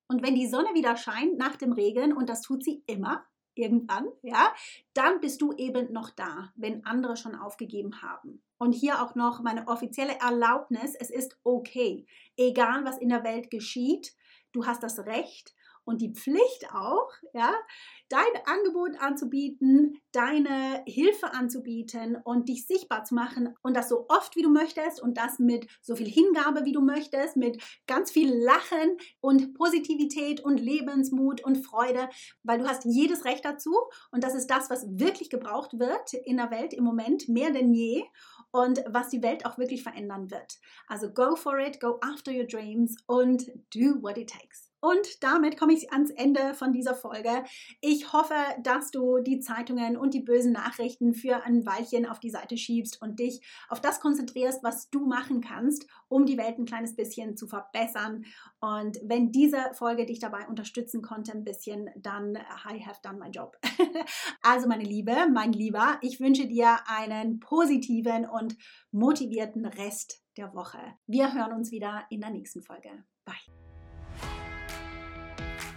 Und 0.06 0.22
wenn 0.22 0.34
die 0.34 0.46
Sonne 0.46 0.74
wieder 0.74 0.96
scheint 0.96 1.38
nach 1.38 1.56
dem 1.56 1.72
Regen, 1.72 2.12
und 2.12 2.28
das 2.28 2.42
tut 2.42 2.62
sie 2.62 2.84
immer, 2.86 3.24
irgendwann, 3.56 4.06
ja, 4.22 4.54
dann 4.94 5.20
bist 5.20 5.40
du 5.40 5.52
eben 5.54 5.92
noch 5.92 6.10
da, 6.10 6.52
wenn 6.54 6.84
andere 6.84 7.16
schon 7.16 7.34
aufgegeben 7.34 8.02
haben. 8.02 8.42
Und 8.58 8.72
hier 8.72 9.02
auch 9.02 9.14
noch 9.14 9.42
meine 9.42 9.66
offizielle 9.66 10.18
Erlaubnis, 10.20 10.94
es 10.94 11.10
ist 11.10 11.38
okay, 11.42 12.06
egal 12.36 12.84
was 12.84 12.98
in 12.98 13.08
der 13.08 13.24
Welt 13.24 13.50
geschieht, 13.50 14.14
du 14.52 14.66
hast 14.66 14.82
das 14.82 15.00
Recht, 15.00 15.54
und 15.86 16.02
die 16.02 16.12
Pflicht 16.12 16.68
auch, 16.74 17.10
ja, 17.32 17.54
dein 18.08 18.20
Angebot 18.44 19.00
anzubieten, 19.00 20.00
deine 20.12 20.82
Hilfe 20.86 21.32
anzubieten 21.32 22.16
und 22.24 22.48
dich 22.48 22.66
sichtbar 22.66 23.04
zu 23.04 23.14
machen 23.14 23.54
und 23.62 23.76
das 23.76 23.88
so 23.88 24.06
oft 24.08 24.36
wie 24.36 24.42
du 24.42 24.50
möchtest 24.50 25.00
und 25.00 25.16
das 25.16 25.38
mit 25.38 25.66
so 25.80 25.96
viel 25.96 26.08
Hingabe 26.08 26.64
wie 26.64 26.72
du 26.72 26.82
möchtest, 26.82 27.36
mit 27.36 27.62
ganz 27.86 28.10
viel 28.10 28.32
Lachen 28.32 28.96
und 29.20 29.54
Positivität 29.54 30.40
und 30.40 30.58
Lebensmut 30.58 31.42
und 31.42 31.64
Freude, 31.64 32.08
weil 32.42 32.58
du 32.58 32.66
hast 32.66 32.84
jedes 32.84 33.24
Recht 33.24 33.44
dazu 33.44 33.74
und 34.10 34.22
das 34.22 34.34
ist 34.34 34.48
das, 34.48 34.68
was 34.70 34.86
wirklich 34.88 35.30
gebraucht 35.30 35.78
wird 35.78 36.14
in 36.24 36.36
der 36.36 36.50
Welt 36.50 36.74
im 36.74 36.84
Moment 36.84 37.28
mehr 37.28 37.50
denn 37.50 37.72
je 37.72 38.04
und 38.50 38.82
was 38.88 39.10
die 39.10 39.22
Welt 39.22 39.46
auch 39.46 39.58
wirklich 39.58 39.82
verändern 39.82 40.30
wird. 40.30 40.58
Also 40.88 41.12
go 41.12 41.36
for 41.36 41.58
it, 41.58 41.80
go 41.80 41.98
after 42.00 42.32
your 42.32 42.46
dreams 42.46 42.96
und 43.06 43.46
do 43.72 44.02
what 44.02 44.16
it 44.16 44.30
takes. 44.30 44.65
Und 44.80 45.22
damit 45.22 45.58
komme 45.58 45.72
ich 45.72 45.92
ans 45.92 46.10
Ende 46.10 46.54
von 46.54 46.72
dieser 46.72 46.94
Folge. 46.94 47.44
Ich 47.80 48.12
hoffe, 48.12 48.34
dass 48.62 48.90
du 48.90 49.18
die 49.18 49.40
Zeitungen 49.40 49.96
und 49.96 50.14
die 50.14 50.20
bösen 50.20 50.52
Nachrichten 50.52 51.14
für 51.14 51.42
ein 51.44 51.64
Weilchen 51.66 52.06
auf 52.06 52.20
die 52.20 52.30
Seite 52.30 52.56
schiebst 52.56 53.00
und 53.00 53.18
dich 53.18 53.40
auf 53.68 53.80
das 53.80 54.00
konzentrierst, 54.00 54.62
was 54.62 54.90
du 54.90 55.06
machen 55.06 55.40
kannst, 55.40 55.86
um 56.08 56.26
die 56.26 56.38
Welt 56.38 56.58
ein 56.58 56.66
kleines 56.66 56.94
bisschen 56.94 57.36
zu 57.36 57.46
verbessern. 57.46 58.24
Und 58.60 58.98
wenn 59.02 59.32
diese 59.32 59.72
Folge 59.74 60.06
dich 60.06 60.18
dabei 60.18 60.46
unterstützen 60.46 61.02
konnte, 61.02 61.32
ein 61.32 61.44
bisschen, 61.44 61.90
dann 61.96 62.36
I 62.36 62.84
have 62.84 63.00
done 63.02 63.18
my 63.18 63.28
job. 63.28 63.56
also 64.42 64.68
meine 64.68 64.84
Liebe, 64.84 65.14
mein 65.32 65.52
Lieber, 65.52 65.98
ich 66.02 66.20
wünsche 66.20 66.46
dir 66.46 66.78
einen 66.86 67.40
positiven 67.40 68.26
und 68.26 68.56
motivierten 68.90 69.66
Rest 69.66 70.22
der 70.36 70.54
Woche. 70.54 70.78
Wir 71.06 71.32
hören 71.32 71.52
uns 71.52 71.70
wieder 71.70 72.04
in 72.10 72.20
der 72.20 72.30
nächsten 72.30 72.62
Folge. 72.62 72.90
Bye. 73.24 73.65